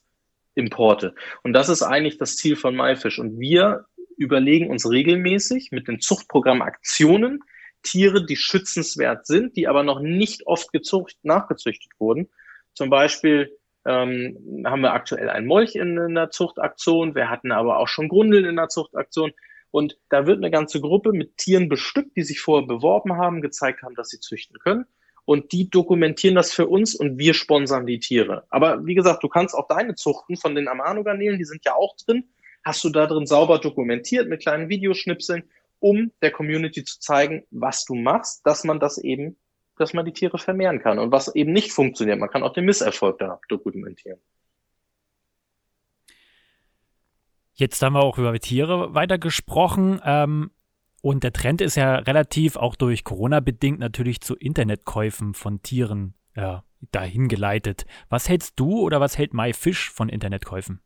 Importe. 0.54 1.14
Und 1.42 1.54
das 1.54 1.68
ist 1.68 1.82
eigentlich 1.82 2.18
das 2.18 2.36
Ziel 2.36 2.56
von 2.56 2.76
MyFish. 2.76 3.18
Und 3.18 3.40
wir 3.40 3.86
überlegen 4.16 4.70
uns 4.70 4.88
regelmäßig 4.88 5.70
mit 5.72 5.88
den 5.88 6.00
Zuchtprogramm-Aktionen 6.00 7.40
Tiere, 7.82 8.24
die 8.24 8.36
schützenswert 8.36 9.26
sind, 9.26 9.56
die 9.56 9.68
aber 9.68 9.82
noch 9.82 10.00
nicht 10.00 10.46
oft 10.46 10.72
gezucht, 10.72 11.16
nachgezüchtet 11.22 11.92
wurden. 11.98 12.30
Zum 12.72 12.90
Beispiel 12.90 13.56
ähm, 13.86 14.64
haben 14.66 14.80
wir 14.80 14.92
aktuell 14.92 15.28
ein 15.28 15.46
Molch 15.46 15.76
in, 15.76 15.98
in 15.98 16.14
der 16.14 16.30
Zuchtaktion. 16.30 17.14
Wir 17.14 17.30
hatten 17.30 17.52
aber 17.52 17.78
auch 17.78 17.88
schon 17.88 18.08
Grundeln 18.08 18.44
in 18.44 18.56
der 18.56 18.68
Zuchtaktion. 18.68 19.32
Und 19.74 19.98
da 20.08 20.24
wird 20.28 20.36
eine 20.36 20.52
ganze 20.52 20.80
Gruppe 20.80 21.12
mit 21.12 21.36
Tieren 21.36 21.68
bestückt, 21.68 22.16
die 22.16 22.22
sich 22.22 22.40
vorher 22.40 22.64
beworben 22.64 23.16
haben, 23.16 23.42
gezeigt 23.42 23.82
haben, 23.82 23.96
dass 23.96 24.08
sie 24.08 24.20
züchten 24.20 24.56
können. 24.60 24.86
Und 25.24 25.50
die 25.50 25.68
dokumentieren 25.68 26.36
das 26.36 26.52
für 26.52 26.68
uns 26.68 26.94
und 26.94 27.18
wir 27.18 27.34
sponsern 27.34 27.84
die 27.84 27.98
Tiere. 27.98 28.44
Aber 28.50 28.86
wie 28.86 28.94
gesagt, 28.94 29.24
du 29.24 29.28
kannst 29.28 29.52
auch 29.52 29.66
deine 29.66 29.96
Zuchten 29.96 30.36
von 30.36 30.54
den 30.54 30.68
Amano-Garnelen, 30.68 31.38
die 31.38 31.44
sind 31.44 31.64
ja 31.64 31.74
auch 31.74 31.96
drin, 31.96 32.22
hast 32.64 32.84
du 32.84 32.90
da 32.90 33.08
drin 33.08 33.26
sauber 33.26 33.58
dokumentiert 33.58 34.28
mit 34.28 34.42
kleinen 34.42 34.68
Videoschnipseln, 34.68 35.42
um 35.80 36.12
der 36.22 36.30
Community 36.30 36.84
zu 36.84 37.00
zeigen, 37.00 37.44
was 37.50 37.84
du 37.84 37.96
machst, 37.96 38.46
dass 38.46 38.62
man 38.62 38.78
das 38.78 38.98
eben, 38.98 39.36
dass 39.76 39.92
man 39.92 40.04
die 40.04 40.12
Tiere 40.12 40.38
vermehren 40.38 40.78
kann 40.82 41.00
und 41.00 41.10
was 41.10 41.34
eben 41.34 41.52
nicht 41.52 41.72
funktioniert. 41.72 42.20
Man 42.20 42.30
kann 42.30 42.44
auch 42.44 42.52
den 42.52 42.66
Misserfolg 42.66 43.18
da 43.18 43.40
dokumentieren. 43.48 44.20
Jetzt 47.54 47.80
haben 47.82 47.94
wir 47.94 48.02
auch 48.02 48.18
über 48.18 48.38
Tiere 48.38 48.94
weiter 48.94 49.18
gesprochen. 49.18 50.00
Ähm, 50.04 50.50
und 51.02 51.22
der 51.22 51.32
Trend 51.32 51.60
ist 51.60 51.76
ja 51.76 51.96
relativ 51.96 52.56
auch 52.56 52.76
durch 52.76 53.04
Corona 53.04 53.40
bedingt 53.40 53.78
natürlich 53.78 54.20
zu 54.20 54.34
Internetkäufen 54.34 55.34
von 55.34 55.62
Tieren 55.62 56.14
ja, 56.34 56.64
dahin 56.92 57.28
geleitet. 57.28 57.84
Was 58.08 58.28
hältst 58.28 58.58
du 58.58 58.80
oder 58.80 59.00
was 59.00 59.18
hält 59.18 59.34
MyFish 59.34 59.90
von 59.90 60.08
Internetkäufen? 60.08 60.80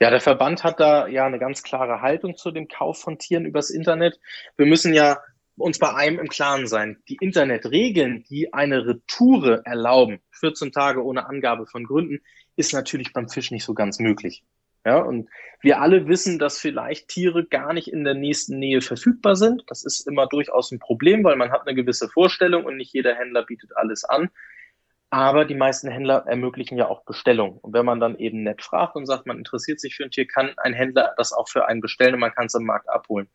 Ja, 0.00 0.10
der 0.10 0.20
Verband 0.20 0.64
hat 0.64 0.80
da 0.80 1.06
ja 1.06 1.24
eine 1.24 1.38
ganz 1.38 1.62
klare 1.62 2.00
Haltung 2.00 2.36
zu 2.36 2.50
dem 2.50 2.68
Kauf 2.68 3.00
von 3.00 3.18
Tieren 3.18 3.46
übers 3.46 3.70
Internet. 3.70 4.18
Wir 4.56 4.66
müssen 4.66 4.92
ja 4.92 5.18
uns 5.56 5.78
bei 5.78 5.94
einem 5.94 6.18
im 6.18 6.28
Klaren 6.28 6.66
sein. 6.66 7.00
Die 7.08 7.18
Internetregeln, 7.20 8.24
die 8.28 8.52
eine 8.52 8.86
Retoure 8.86 9.62
erlauben, 9.64 10.20
14 10.32 10.72
Tage 10.72 11.04
ohne 11.04 11.26
Angabe 11.26 11.66
von 11.66 11.84
Gründen, 11.84 12.20
ist 12.56 12.72
natürlich 12.72 13.12
beim 13.12 13.28
Fisch 13.28 13.50
nicht 13.50 13.64
so 13.64 13.74
ganz 13.74 14.00
möglich. 14.00 14.42
Ja, 14.84 14.98
und 14.98 15.28
wir 15.60 15.80
alle 15.80 16.08
wissen, 16.08 16.40
dass 16.40 16.58
vielleicht 16.58 17.08
Tiere 17.08 17.46
gar 17.46 17.72
nicht 17.72 17.88
in 17.88 18.02
der 18.02 18.14
nächsten 18.14 18.58
Nähe 18.58 18.80
verfügbar 18.80 19.36
sind. 19.36 19.62
Das 19.68 19.84
ist 19.84 20.08
immer 20.08 20.26
durchaus 20.26 20.72
ein 20.72 20.80
Problem, 20.80 21.22
weil 21.22 21.36
man 21.36 21.52
hat 21.52 21.66
eine 21.66 21.76
gewisse 21.76 22.08
Vorstellung 22.08 22.64
und 22.64 22.76
nicht 22.76 22.92
jeder 22.92 23.14
Händler 23.14 23.44
bietet 23.44 23.76
alles 23.76 24.04
an. 24.04 24.28
Aber 25.10 25.44
die 25.44 25.54
meisten 25.54 25.88
Händler 25.88 26.24
ermöglichen 26.26 26.78
ja 26.78 26.88
auch 26.88 27.04
Bestellung. 27.04 27.58
Und 27.58 27.74
wenn 27.74 27.84
man 27.84 28.00
dann 28.00 28.16
eben 28.16 28.42
nett 28.42 28.62
fragt 28.62 28.96
und 28.96 29.06
sagt, 29.06 29.26
man 29.26 29.38
interessiert 29.38 29.78
sich 29.78 29.94
für 29.94 30.04
ein 30.04 30.10
Tier, 30.10 30.26
kann 30.26 30.54
ein 30.56 30.72
Händler 30.72 31.14
das 31.18 31.32
auch 31.32 31.48
für 31.48 31.66
einen 31.68 31.82
bestellen 31.82 32.14
und 32.14 32.20
man 32.20 32.32
kann 32.32 32.46
es 32.46 32.54
im 32.54 32.64
Markt 32.64 32.88
abholen. 32.88 33.28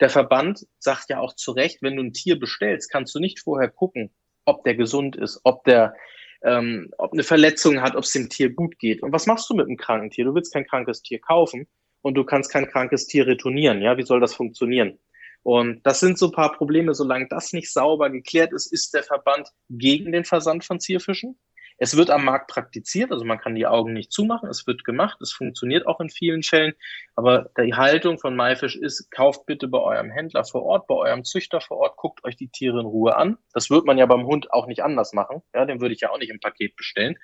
Der 0.00 0.10
Verband 0.10 0.64
sagt 0.78 1.10
ja 1.10 1.18
auch 1.18 1.34
zu 1.34 1.50
Recht, 1.50 1.82
wenn 1.82 1.96
du 1.96 2.04
ein 2.04 2.12
Tier 2.12 2.38
bestellst, 2.38 2.90
kannst 2.90 3.14
du 3.16 3.18
nicht 3.18 3.40
vorher 3.40 3.68
gucken, 3.68 4.14
ob 4.44 4.62
der 4.62 4.76
gesund 4.76 5.16
ist, 5.16 5.40
ob 5.42 5.64
der 5.64 5.96
ähm, 6.44 6.90
ob 6.98 7.12
eine 7.12 7.22
Verletzung 7.22 7.80
hat, 7.80 7.96
ob 7.96 8.04
es 8.04 8.12
dem 8.12 8.28
Tier 8.28 8.50
gut 8.50 8.78
geht. 8.78 9.02
Und 9.02 9.12
was 9.12 9.26
machst 9.26 9.48
du 9.48 9.54
mit 9.54 9.66
einem 9.66 9.76
kranken 9.76 10.10
Tier? 10.10 10.26
Du 10.26 10.34
willst 10.34 10.52
kein 10.52 10.66
krankes 10.66 11.02
Tier 11.02 11.18
kaufen 11.18 11.66
und 12.02 12.14
du 12.14 12.24
kannst 12.24 12.52
kein 12.52 12.68
krankes 12.68 13.06
Tier 13.06 13.26
retournieren. 13.26 13.80
Ja, 13.80 13.96
wie 13.96 14.04
soll 14.04 14.20
das 14.20 14.34
funktionieren? 14.34 14.98
Und 15.42 15.86
das 15.86 16.00
sind 16.00 16.18
so 16.18 16.26
ein 16.26 16.32
paar 16.32 16.52
Probleme. 16.52 16.94
Solange 16.94 17.28
das 17.28 17.52
nicht 17.52 17.72
sauber 17.72 18.10
geklärt 18.10 18.52
ist, 18.52 18.72
ist 18.72 18.94
der 18.94 19.02
Verband 19.02 19.48
gegen 19.70 20.12
den 20.12 20.24
Versand 20.24 20.64
von 20.64 20.80
Zierfischen. 20.80 21.38
Es 21.76 21.96
wird 21.96 22.08
am 22.10 22.24
Markt 22.24 22.50
praktiziert, 22.50 23.10
also 23.10 23.24
man 23.24 23.38
kann 23.38 23.56
die 23.56 23.66
Augen 23.66 23.92
nicht 23.92 24.12
zumachen, 24.12 24.48
es 24.48 24.66
wird 24.66 24.84
gemacht, 24.84 25.20
es 25.20 25.32
funktioniert 25.32 25.86
auch 25.86 26.00
in 26.00 26.08
vielen 26.08 26.44
Fällen, 26.44 26.74
aber 27.16 27.50
die 27.58 27.74
Haltung 27.74 28.18
von 28.18 28.36
MyFish 28.36 28.76
ist, 28.76 29.10
kauft 29.10 29.44
bitte 29.46 29.66
bei 29.66 29.80
eurem 29.80 30.10
Händler 30.10 30.44
vor 30.44 30.62
Ort, 30.62 30.86
bei 30.86 30.94
eurem 30.94 31.24
Züchter 31.24 31.60
vor 31.60 31.78
Ort, 31.78 31.96
guckt 31.96 32.24
euch 32.24 32.36
die 32.36 32.48
Tiere 32.48 32.80
in 32.80 32.86
Ruhe 32.86 33.16
an. 33.16 33.38
Das 33.52 33.70
wird 33.70 33.86
man 33.86 33.98
ja 33.98 34.06
beim 34.06 34.24
Hund 34.24 34.52
auch 34.52 34.66
nicht 34.66 34.84
anders 34.84 35.12
machen, 35.12 35.42
ja, 35.52 35.64
den 35.64 35.80
würde 35.80 35.94
ich 35.94 36.00
ja 36.00 36.10
auch 36.10 36.18
nicht 36.18 36.30
im 36.30 36.40
Paket 36.40 36.76
bestellen, 36.76 37.18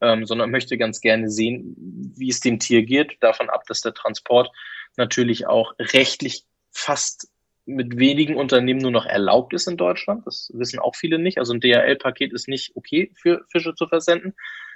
ähm, 0.00 0.26
sondern 0.26 0.50
möchte 0.50 0.78
ganz 0.78 1.00
gerne 1.00 1.28
sehen, 1.28 1.74
wie 2.16 2.28
es 2.28 2.40
dem 2.40 2.60
Tier 2.60 2.84
geht, 2.84 3.16
davon 3.20 3.50
ab, 3.50 3.64
dass 3.66 3.80
der 3.80 3.94
Transport 3.94 4.50
natürlich 4.96 5.46
auch 5.46 5.74
rechtlich 5.78 6.44
fast 6.70 7.28
mit 7.68 7.98
wenigen 7.98 8.36
Unternehmen 8.36 8.80
nur 8.80 8.90
noch 8.90 9.06
erlaubt 9.06 9.52
ist 9.52 9.68
in 9.68 9.76
Deutschland. 9.76 10.26
Das 10.26 10.50
wissen 10.54 10.78
auch 10.78 10.96
viele 10.96 11.18
nicht. 11.18 11.38
Also 11.38 11.52
ein 11.52 11.60
DHL-Paket 11.60 12.32
ist 12.32 12.48
nicht 12.48 12.72
okay 12.74 13.12
für 13.14 13.44
Fische 13.50 13.74
zu 13.74 13.86
versenden. 13.86 14.34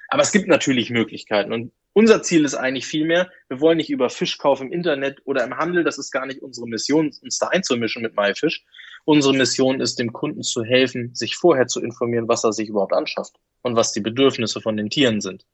Aber 0.09 0.23
es 0.23 0.31
gibt 0.31 0.47
natürlich 0.47 0.91
Möglichkeiten. 0.91 1.53
Und 1.53 1.73
unser 1.95 2.23
Ziel 2.23 2.45
ist 2.45 2.55
eigentlich 2.55 2.87
vielmehr, 2.87 3.31
wir 3.49 3.61
wollen 3.61 3.79
nicht 3.79 3.89
über 3.89 4.11
Fischkauf 4.11 4.61
im 4.61 4.71
Internet 4.71 5.23
oder 5.25 5.43
im 5.43 5.57
Handel, 5.57 5.85
das 5.85 5.97
ist 5.97 6.11
gar 6.11 6.27
nicht 6.27 6.43
unsere 6.43 6.69
Mission, 6.69 7.11
uns 7.23 7.39
da 7.39 7.49
einzumischen 7.49 8.03
mit 8.03 8.15
MyFish. 8.15 8.63
Unsere 9.05 9.35
Mission 9.35 9.81
ist, 9.81 9.99
dem 9.99 10.13
Kunden 10.13 10.43
zu 10.43 10.63
helfen, 10.63 11.15
sich 11.15 11.37
vorher 11.37 11.67
zu 11.67 11.83
informieren, 11.83 12.29
was 12.29 12.45
er 12.45 12.53
sich 12.53 12.69
überhaupt 12.69 12.93
anschafft 12.93 13.37
und 13.63 13.75
was 13.75 13.93
die 13.93 14.01
Bedürfnisse 14.01 14.61
von 14.61 14.77
den 14.77 14.91
Tieren 14.91 15.23
sind. 15.23 15.47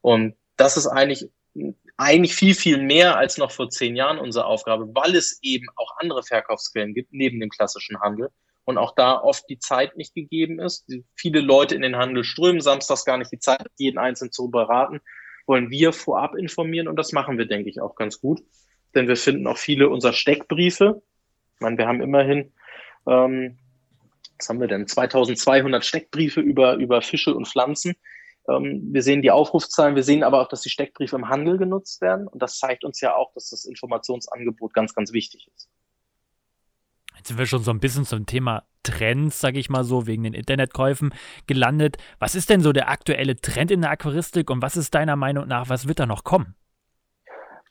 Und 0.00 0.34
das 0.56 0.78
ist 0.78 0.86
eigentlich 0.86 1.28
eigentlich 1.96 2.34
viel, 2.34 2.54
viel 2.54 2.78
mehr 2.78 3.16
als 3.16 3.38
noch 3.38 3.50
vor 3.50 3.70
zehn 3.70 3.96
Jahren 3.96 4.18
unsere 4.18 4.46
Aufgabe, 4.46 4.88
weil 4.94 5.14
es 5.16 5.38
eben 5.42 5.66
auch 5.76 5.96
andere 5.98 6.22
Verkaufsquellen 6.22 6.94
gibt, 6.94 7.12
neben 7.12 7.40
dem 7.40 7.50
klassischen 7.50 8.00
Handel. 8.00 8.30
Und 8.64 8.78
auch 8.78 8.94
da 8.94 9.18
oft 9.18 9.48
die 9.48 9.58
Zeit 9.58 9.96
nicht 9.96 10.14
gegeben 10.14 10.60
ist. 10.60 10.86
Viele 11.14 11.40
Leute 11.40 11.74
in 11.74 11.82
den 11.82 11.96
Handel 11.96 12.22
strömen, 12.22 12.60
samstags 12.60 13.04
gar 13.04 13.16
nicht 13.16 13.32
die 13.32 13.38
Zeit, 13.38 13.66
jeden 13.78 13.98
Einzelnen 13.98 14.30
zu 14.30 14.50
beraten, 14.50 15.00
wollen 15.46 15.70
wir 15.70 15.94
vorab 15.94 16.34
informieren 16.34 16.88
und 16.88 16.96
das 16.96 17.12
machen 17.12 17.38
wir, 17.38 17.46
denke 17.46 17.70
ich, 17.70 17.80
auch 17.80 17.94
ganz 17.94 18.20
gut. 18.20 18.42
Denn 18.94 19.08
wir 19.08 19.16
finden 19.16 19.46
auch 19.46 19.56
viele 19.56 19.88
unserer 19.88 20.12
Steckbriefe. 20.12 21.02
Ich 21.54 21.60
meine, 21.60 21.78
wir 21.78 21.86
haben 21.86 22.02
immerhin 22.02 22.52
ähm, 23.06 23.56
was 24.38 24.48
haben 24.48 24.60
wir 24.60 24.68
denn, 24.68 24.86
2200 24.86 25.84
Steckbriefe 25.84 26.40
über, 26.40 26.74
über 26.74 27.02
Fische 27.02 27.34
und 27.34 27.48
Pflanzen. 27.48 27.96
Ähm, 28.48 28.88
wir 28.92 29.02
sehen 29.02 29.22
die 29.22 29.30
Aufrufzahlen, 29.30 29.94
wir 29.94 30.02
sehen 30.02 30.22
aber 30.22 30.40
auch, 30.40 30.48
dass 30.48 30.62
die 30.62 30.70
Steckbriefe 30.70 31.16
im 31.16 31.28
Handel 31.28 31.58
genutzt 31.58 32.00
werden. 32.00 32.26
Und 32.26 32.42
das 32.42 32.58
zeigt 32.58 32.84
uns 32.84 33.00
ja 33.00 33.14
auch, 33.14 33.32
dass 33.34 33.50
das 33.50 33.64
Informationsangebot 33.64 34.72
ganz, 34.72 34.94
ganz 34.94 35.12
wichtig 35.12 35.48
ist. 35.54 35.68
Jetzt 37.16 37.28
sind 37.28 37.38
wir 37.38 37.46
schon 37.46 37.62
so 37.62 37.72
ein 37.72 37.80
bisschen 37.80 38.04
zum 38.04 38.26
Thema 38.26 38.64
Trends, 38.84 39.40
sage 39.40 39.58
ich 39.58 39.68
mal 39.68 39.84
so, 39.84 40.06
wegen 40.06 40.22
den 40.22 40.34
Internetkäufen 40.34 41.12
gelandet. 41.46 41.98
Was 42.18 42.34
ist 42.34 42.48
denn 42.48 42.60
so 42.60 42.72
der 42.72 42.88
aktuelle 42.88 43.36
Trend 43.36 43.70
in 43.70 43.82
der 43.82 43.90
Aquaristik 43.90 44.50
und 44.50 44.62
was 44.62 44.76
ist 44.76 44.94
deiner 44.94 45.16
Meinung 45.16 45.46
nach, 45.46 45.68
was 45.68 45.88
wird 45.88 45.98
da 45.98 46.06
noch 46.06 46.24
kommen? 46.24 46.54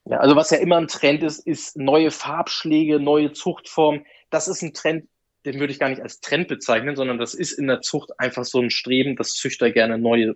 Ja, 0.06 0.20
also 0.20 0.36
was 0.36 0.52
ja 0.52 0.58
immer 0.58 0.78
ein 0.78 0.88
Trend 0.88 1.24
ist, 1.24 1.46
ist 1.46 1.76
neue 1.78 2.12
Farbschläge, 2.12 3.00
neue 3.00 3.32
Zuchtformen. 3.32 4.06
Das 4.30 4.48
ist 4.48 4.62
ein 4.62 4.74
Trend, 4.74 5.10
den 5.46 5.60
würde 5.60 5.74
ich 5.74 5.80
gar 5.80 5.90
nicht 5.90 6.02
als 6.02 6.20
Trend 6.20 6.48
bezeichnen, 6.48 6.96
sondern 6.96 7.18
das 7.18 7.34
ist 7.34 7.54
in 7.54 7.68
der 7.68 7.82
Zucht 7.82 8.12
einfach 8.20 8.46
so 8.46 8.60
ein 8.60 8.70
Streben, 8.70 9.16
dass 9.16 9.34
Züchter 9.34 9.72
gerne 9.72 9.98
neue 9.98 10.36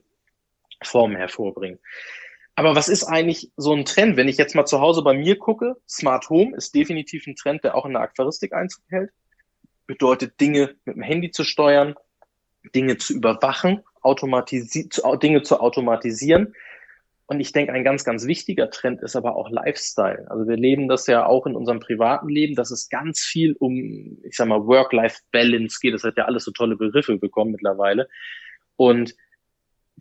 Formen 0.84 1.16
hervorbringen. 1.16 1.80
Aber 2.56 2.76
was 2.76 2.90
ist 2.90 3.04
eigentlich 3.06 3.52
so 3.58 3.74
ein 3.74 3.86
Trend? 3.86 4.18
Wenn 4.18 4.28
ich 4.28 4.38
jetzt 4.38 4.56
mal 4.56 4.66
zu 4.66 4.82
Hause 4.82 5.04
bei 5.04 5.14
mir 5.14 5.38
gucke, 5.38 5.78
Smart 5.88 6.30
Home 6.30 6.56
ist 6.56 6.76
definitiv 6.76 7.26
ein 7.28 7.36
Trend, 7.36 7.64
der 7.64 7.76
auch 7.76 7.86
in 7.86 7.94
der 7.94 8.02
Aquaristik 8.02 8.54
Einzug 8.54 8.84
hält. 8.90 9.12
Bedeutet, 9.88 10.40
Dinge 10.40 10.76
mit 10.86 10.96
dem 10.96 11.02
Handy 11.02 11.32
zu 11.32 11.44
steuern, 11.44 11.96
Dinge 12.76 12.98
zu 12.98 13.14
überwachen, 13.14 13.82
automatisi 14.02 14.90
Dinge 15.22 15.42
zu 15.44 15.60
automatisieren. 15.60 16.54
Und 17.26 17.40
ich 17.40 17.54
denke, 17.54 17.72
ein 17.72 17.86
ganz, 17.86 18.04
ganz 18.04 18.26
wichtiger 18.26 18.70
Trend 18.70 19.02
ist 19.02 19.16
aber 19.16 19.38
auch 19.38 19.50
Lifestyle. 19.50 20.28
Also 20.30 20.48
wir 20.50 20.58
leben 20.58 20.90
das 20.90 21.08
ja 21.08 21.26
auch 21.26 21.46
in 21.46 21.56
unserem 21.56 21.80
privaten 21.80 22.28
Leben, 22.28 22.56
dass 22.56 22.72
es 22.72 22.90
ganz 22.90 23.22
viel 23.22 23.56
um, 23.58 24.18
ich 24.24 24.36
sag 24.36 24.50
mal, 24.50 24.68
Work-Life-Balance 24.68 25.80
geht. 25.82 25.94
Das 25.94 26.04
hat 26.04 26.18
ja 26.18 26.26
alles 26.26 26.44
so 26.44 26.52
tolle 26.52 26.76
Begriffe 26.76 27.18
bekommen 27.18 27.52
mittlerweile. 27.52 28.10
Und 28.76 29.16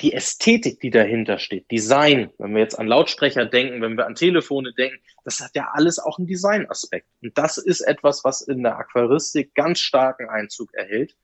die 0.00 0.12
Ästhetik, 0.12 0.80
die 0.80 0.90
dahinter 0.90 1.38
steht, 1.38 1.70
Design, 1.70 2.30
wenn 2.38 2.54
wir 2.54 2.60
jetzt 2.60 2.78
an 2.78 2.86
Lautsprecher 2.86 3.46
denken, 3.46 3.82
wenn 3.82 3.96
wir 3.96 4.06
an 4.06 4.14
Telefone 4.14 4.72
denken, 4.72 4.98
das 5.24 5.40
hat 5.40 5.54
ja 5.54 5.68
alles 5.72 5.98
auch 5.98 6.18
einen 6.18 6.26
Designaspekt. 6.26 7.06
Und 7.22 7.36
das 7.36 7.58
ist 7.58 7.82
etwas, 7.82 8.24
was 8.24 8.40
in 8.42 8.62
der 8.62 8.78
Aquaristik 8.78 9.54
ganz 9.54 9.80
starken 9.80 10.28
Einzug 10.28 10.72
erhält, 10.74 11.16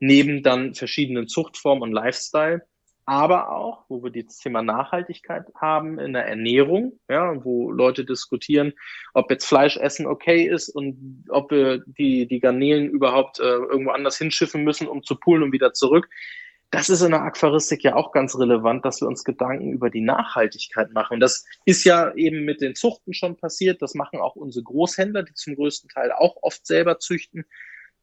neben 0.00 0.42
dann 0.42 0.74
verschiedenen 0.74 1.28
Zuchtformen 1.28 1.82
und 1.82 1.92
Lifestyle, 1.92 2.66
aber 3.08 3.52
auch, 3.52 3.84
wo 3.88 4.02
wir 4.02 4.10
das 4.10 4.38
Thema 4.38 4.62
Nachhaltigkeit 4.62 5.44
haben 5.54 6.00
in 6.00 6.12
der 6.12 6.26
Ernährung, 6.26 6.98
ja, 7.08 7.44
wo 7.44 7.70
Leute 7.70 8.04
diskutieren, 8.04 8.72
ob 9.14 9.30
jetzt 9.30 9.46
Fleisch 9.46 9.76
essen 9.76 10.06
okay 10.06 10.42
ist 10.42 10.68
und 10.70 11.24
ob 11.28 11.52
wir 11.52 11.84
die, 11.86 12.26
die 12.26 12.40
Garnelen 12.40 12.90
überhaupt 12.90 13.38
äh, 13.38 13.44
irgendwo 13.44 13.92
anders 13.92 14.18
hinschiffen 14.18 14.64
müssen, 14.64 14.88
um 14.88 15.04
zu 15.04 15.14
poolen 15.14 15.44
und 15.44 15.52
wieder 15.52 15.72
zurück 15.72 16.08
das 16.70 16.88
ist 16.88 17.02
in 17.02 17.12
der 17.12 17.22
Aquaristik 17.22 17.84
ja 17.84 17.94
auch 17.94 18.12
ganz 18.12 18.36
relevant, 18.38 18.84
dass 18.84 19.00
wir 19.00 19.08
uns 19.08 19.24
Gedanken 19.24 19.72
über 19.72 19.88
die 19.88 20.00
Nachhaltigkeit 20.00 20.92
machen. 20.92 21.14
Und 21.14 21.20
das 21.20 21.44
ist 21.64 21.84
ja 21.84 22.12
eben 22.14 22.44
mit 22.44 22.60
den 22.60 22.74
Zuchten 22.74 23.14
schon 23.14 23.36
passiert. 23.36 23.82
Das 23.82 23.94
machen 23.94 24.20
auch 24.20 24.36
unsere 24.36 24.64
Großhändler, 24.64 25.22
die 25.22 25.34
zum 25.34 25.54
größten 25.54 25.88
Teil 25.88 26.12
auch 26.12 26.36
oft 26.42 26.66
selber 26.66 26.98
züchten. 26.98 27.44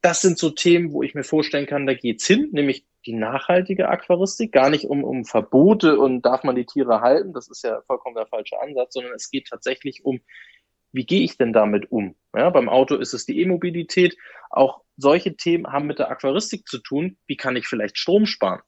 Das 0.02 0.22
sind 0.22 0.38
so 0.38 0.50
Themen, 0.50 0.92
wo 0.92 1.04
ich 1.04 1.14
mir 1.14 1.24
vorstellen 1.24 1.66
kann, 1.66 1.88
da 1.88 1.94
geht's 1.94 2.26
hin, 2.26 2.50
nämlich 2.52 2.86
die 3.06 3.14
nachhaltige 3.14 3.90
Aquaristik, 3.90 4.52
gar 4.52 4.70
nicht 4.70 4.86
um, 4.86 5.04
um 5.04 5.26
Verbote 5.26 6.00
und 6.00 6.22
darf 6.22 6.44
man 6.44 6.56
die 6.56 6.66
Tiere 6.66 7.02
halten, 7.02 7.34
das 7.34 7.50
ist 7.50 7.64
ja 7.64 7.82
vollkommen 7.82 8.16
der 8.16 8.28
falsche 8.28 8.60
Ansatz, 8.62 8.94
sondern 8.94 9.14
es 9.14 9.30
geht 9.30 9.48
tatsächlich 9.48 10.04
um, 10.06 10.22
wie 10.94 11.06
gehe 11.06 11.22
ich 11.22 11.38
denn 11.38 11.52
damit 11.54 11.92
um? 11.92 12.16
Ja, 12.36 12.50
beim 12.52 12.70
Auto 12.70 12.96
ist 12.96 13.14
es 13.14 13.26
die 13.26 13.42
E-Mobilität. 13.42 14.16
Auch 14.50 14.82
solche 14.96 15.36
Themen 15.36 15.68
haben 15.68 15.88
mit 15.88 16.00
der 16.00 16.10
Aquaristik 16.10 16.68
zu 16.68 16.78
tun. 16.78 17.18
Wie 17.28 17.36
kann 17.36 17.56
ich 17.56 17.68
vielleicht 17.68 17.98
Strom 17.98 18.26
sparen? 18.28 18.62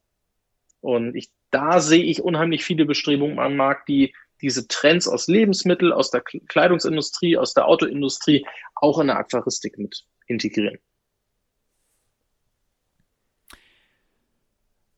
Und 0.80 1.14
ich, 1.14 1.30
da 1.50 1.80
sehe 1.80 2.02
ich 2.02 2.22
unheimlich 2.22 2.64
viele 2.64 2.84
Bestrebungen 2.84 3.38
am 3.38 3.56
Markt, 3.56 3.88
die 3.88 4.12
diese 4.42 4.68
Trends 4.68 5.08
aus 5.08 5.28
Lebensmitteln, 5.28 5.92
aus 5.92 6.10
der 6.10 6.20
Kleidungsindustrie, 6.20 7.38
aus 7.38 7.54
der 7.54 7.66
Autoindustrie 7.66 8.46
auch 8.74 8.98
in 8.98 9.06
der 9.06 9.18
Aquaristik 9.18 9.78
mit 9.78 10.04
integrieren. 10.26 10.78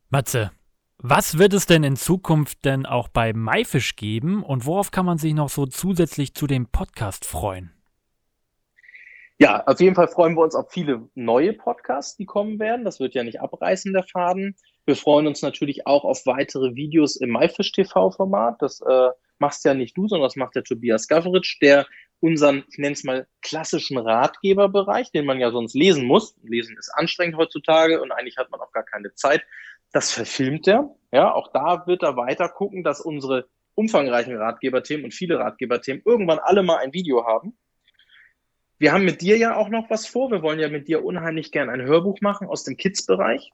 Matze, 0.08 0.50
was 0.98 1.38
wird 1.38 1.52
es 1.52 1.66
denn 1.66 1.84
in 1.84 1.96
Zukunft 1.96 2.64
denn 2.64 2.84
auch 2.84 3.08
bei 3.08 3.32
MyFish 3.32 3.96
geben 3.96 4.42
und 4.42 4.66
worauf 4.66 4.90
kann 4.90 5.06
man 5.06 5.18
sich 5.18 5.32
noch 5.32 5.48
so 5.48 5.66
zusätzlich 5.66 6.34
zu 6.34 6.46
dem 6.46 6.66
Podcast 6.66 7.24
freuen? 7.24 7.72
Ja, 9.40 9.64
auf 9.66 9.78
jeden 9.78 9.94
Fall 9.94 10.08
freuen 10.08 10.34
wir 10.34 10.42
uns 10.42 10.56
auf 10.56 10.72
viele 10.72 11.08
neue 11.14 11.52
Podcasts, 11.52 12.16
die 12.16 12.26
kommen 12.26 12.58
werden. 12.58 12.84
Das 12.84 12.98
wird 12.98 13.14
ja 13.14 13.22
nicht 13.22 13.40
abreißen, 13.40 13.92
der 13.92 14.02
Faden. 14.02 14.56
Wir 14.84 14.96
freuen 14.96 15.28
uns 15.28 15.42
natürlich 15.42 15.86
auch 15.86 16.04
auf 16.04 16.26
weitere 16.26 16.74
Videos 16.74 17.14
im 17.14 17.30
MyFish 17.30 17.70
TV-Format. 17.70 18.60
Das 18.60 18.80
äh, 18.80 19.10
machst 19.38 19.64
ja 19.64 19.74
nicht 19.74 19.96
du, 19.96 20.08
sondern 20.08 20.26
das 20.26 20.34
macht 20.34 20.56
der 20.56 20.64
Tobias 20.64 21.06
Gavric, 21.06 21.58
der 21.62 21.86
unseren, 22.18 22.64
ich 22.68 22.78
nenne 22.78 22.94
es 22.94 23.04
mal, 23.04 23.28
klassischen 23.42 23.96
Ratgeberbereich, 23.96 25.12
den 25.12 25.24
man 25.24 25.38
ja 25.38 25.52
sonst 25.52 25.74
lesen 25.74 26.04
muss. 26.04 26.34
Lesen 26.42 26.76
ist 26.76 26.90
anstrengend 26.90 27.36
heutzutage 27.36 28.02
und 28.02 28.10
eigentlich 28.10 28.38
hat 28.38 28.50
man 28.50 28.60
auch 28.60 28.72
gar 28.72 28.84
keine 28.84 29.14
Zeit. 29.14 29.44
Das 29.92 30.12
verfilmt 30.12 30.68
er. 30.68 30.94
Ja, 31.12 31.32
auch 31.32 31.52
da 31.52 31.86
wird 31.86 32.02
er 32.02 32.16
weiter 32.16 32.48
gucken, 32.48 32.84
dass 32.84 33.00
unsere 33.00 33.48
umfangreichen 33.74 34.36
Ratgeberthemen 34.36 35.04
und 35.04 35.14
viele 35.14 35.38
Ratgeberthemen 35.38 36.02
irgendwann 36.04 36.38
alle 36.40 36.62
mal 36.62 36.78
ein 36.78 36.92
Video 36.92 37.26
haben. 37.26 37.56
Wir 38.78 38.92
haben 38.92 39.04
mit 39.04 39.22
dir 39.22 39.36
ja 39.36 39.56
auch 39.56 39.68
noch 39.68 39.90
was 39.90 40.06
vor. 40.06 40.30
Wir 40.30 40.42
wollen 40.42 40.60
ja 40.60 40.68
mit 40.68 40.88
dir 40.88 41.04
unheimlich 41.04 41.50
gern 41.50 41.70
ein 41.70 41.82
Hörbuch 41.82 42.20
machen 42.20 42.46
aus 42.46 42.64
dem 42.64 42.76
Kids-Bereich, 42.76 43.52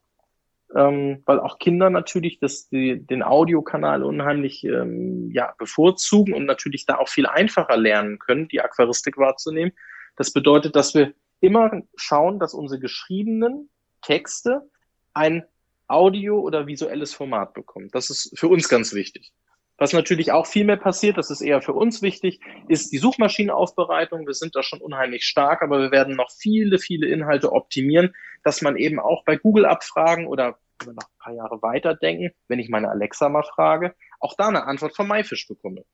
ähm, 0.74 1.22
weil 1.24 1.40
auch 1.40 1.58
Kinder 1.58 1.88
natürlich 1.88 2.40
das, 2.40 2.68
die, 2.68 3.00
den 3.00 3.22
Audiokanal 3.22 4.02
unheimlich 4.02 4.64
ähm, 4.64 5.30
ja, 5.30 5.54
bevorzugen 5.58 6.34
und 6.34 6.44
natürlich 6.44 6.84
da 6.84 6.98
auch 6.98 7.08
viel 7.08 7.26
einfacher 7.26 7.76
lernen 7.76 8.18
können, 8.18 8.48
die 8.48 8.60
Aquaristik 8.60 9.16
wahrzunehmen. 9.16 9.72
Das 10.16 10.32
bedeutet, 10.32 10.76
dass 10.76 10.94
wir 10.94 11.14
immer 11.40 11.82
schauen, 11.96 12.38
dass 12.38 12.54
unsere 12.54 12.80
geschriebenen 12.80 13.70
Texte 14.02 14.68
ein 15.14 15.44
Audio- 15.86 16.40
oder 16.40 16.66
visuelles 16.66 17.14
Format 17.14 17.54
bekommt. 17.54 17.94
Das 17.94 18.10
ist 18.10 18.38
für 18.38 18.48
uns 18.48 18.68
ganz 18.68 18.94
wichtig. 18.94 19.32
Was 19.76 19.92
natürlich 19.92 20.30
auch 20.30 20.46
viel 20.46 20.64
mehr 20.64 20.76
passiert, 20.76 21.18
das 21.18 21.30
ist 21.30 21.40
eher 21.40 21.60
für 21.60 21.72
uns 21.72 22.00
wichtig, 22.00 22.40
ist 22.68 22.92
die 22.92 22.98
Suchmaschinenaufbereitung. 22.98 24.26
Wir 24.26 24.34
sind 24.34 24.54
da 24.54 24.62
schon 24.62 24.80
unheimlich 24.80 25.24
stark, 25.24 25.62
aber 25.62 25.80
wir 25.80 25.90
werden 25.90 26.14
noch 26.14 26.30
viele, 26.30 26.78
viele 26.78 27.08
Inhalte 27.08 27.52
optimieren, 27.52 28.14
dass 28.44 28.62
man 28.62 28.76
eben 28.76 29.00
auch 29.00 29.24
bei 29.24 29.36
Google-Abfragen 29.36 30.26
oder 30.26 30.58
wenn 30.78 30.88
wir 30.88 30.94
noch 30.94 31.08
ein 31.08 31.18
paar 31.18 31.34
Jahre 31.34 31.62
weiterdenken, 31.62 32.30
wenn 32.46 32.60
ich 32.60 32.68
meine 32.68 32.88
Alexa 32.88 33.28
mal 33.28 33.42
frage, 33.42 33.94
auch 34.20 34.34
da 34.36 34.48
eine 34.48 34.64
Antwort 34.64 34.94
von 34.94 35.08
MyFish 35.08 35.48
bekomme. 35.48 35.84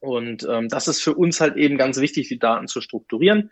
Und 0.00 0.46
ähm, 0.50 0.68
das 0.68 0.88
ist 0.88 1.02
für 1.02 1.14
uns 1.14 1.40
halt 1.40 1.56
eben 1.56 1.78
ganz 1.78 1.98
wichtig, 1.98 2.28
die 2.28 2.38
Daten 2.38 2.68
zu 2.68 2.80
strukturieren. 2.80 3.50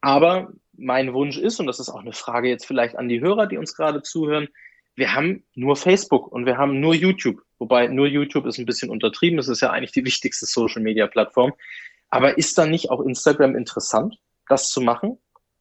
Aber 0.00 0.52
mein 0.76 1.12
Wunsch 1.14 1.38
ist, 1.38 1.60
und 1.60 1.66
das 1.66 1.80
ist 1.80 1.88
auch 1.88 2.00
eine 2.00 2.12
Frage 2.12 2.48
jetzt 2.48 2.66
vielleicht 2.66 2.96
an 2.96 3.08
die 3.08 3.20
Hörer, 3.20 3.46
die 3.46 3.58
uns 3.58 3.74
gerade 3.74 4.02
zuhören, 4.02 4.48
wir 4.96 5.14
haben 5.14 5.44
nur 5.54 5.76
Facebook 5.76 6.32
und 6.32 6.46
wir 6.46 6.56
haben 6.56 6.80
nur 6.80 6.94
YouTube. 6.94 7.42
Wobei 7.58 7.86
nur 7.86 8.06
YouTube 8.06 8.46
ist 8.46 8.58
ein 8.58 8.66
bisschen 8.66 8.90
untertrieben. 8.90 9.36
Das 9.36 9.48
ist 9.48 9.60
ja 9.60 9.70
eigentlich 9.70 9.92
die 9.92 10.04
wichtigste 10.04 10.46
Social 10.46 10.82
Media 10.82 11.06
Plattform. 11.06 11.52
Aber 12.08 12.38
ist 12.38 12.56
dann 12.56 12.70
nicht 12.70 12.90
auch 12.90 13.00
Instagram 13.00 13.56
interessant, 13.56 14.16
das 14.48 14.70
zu 14.70 14.80
machen? 14.80 15.18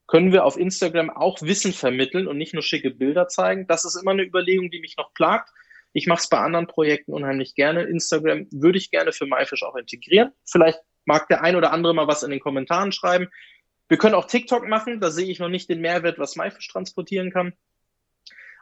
Können 0.08 0.32
wir 0.32 0.46
auf 0.46 0.58
Instagram 0.58 1.10
auch 1.10 1.42
Wissen 1.42 1.74
vermitteln 1.74 2.28
und 2.28 2.38
nicht 2.38 2.54
nur 2.54 2.64
schicke 2.64 2.92
Bilder 2.92 3.28
zeigen? 3.28 3.68
Das 3.68 3.84
ist 3.86 3.96
immer 3.96 4.12
eine 4.12 4.24
Überlegung, 4.24 4.72
die 4.72 4.80
mich 4.80 4.96
noch 4.98 5.14
plagt. 5.14 5.50
Ich 5.92 6.08
mache 6.08 6.20
es 6.20 6.30
bei 6.30 6.38
anderen 6.38 6.68
Projekten 6.68 7.12
unheimlich 7.12 7.56
gerne. 7.56 7.84
Instagram 7.84 8.48
würde 8.52 8.78
ich 8.78 8.92
gerne 8.92 9.12
für 9.12 9.26
MyFish 9.26 9.64
auch 9.64 9.76
integrieren. 9.76 10.32
Vielleicht 10.46 10.80
mag 11.06 11.28
der 11.28 11.44
ein 11.44 11.56
oder 11.56 11.74
andere 11.74 11.94
mal 11.94 12.08
was 12.08 12.24
in 12.24 12.32
den 12.32 12.40
Kommentaren 12.40 12.92
schreiben. 12.92 13.28
Wir 13.90 13.98
können 13.98 14.16
auch 14.16 14.26
TikTok 14.26 14.68
machen. 14.68 15.00
Da 15.00 15.12
sehe 15.12 15.28
ich 15.28 15.40
noch 15.40 15.50
nicht 15.50 15.70
den 15.70 15.82
Mehrwert, 15.82 16.20
was 16.20 16.36
MyFish 16.36 16.68
transportieren 16.70 17.32
kann. 17.32 17.54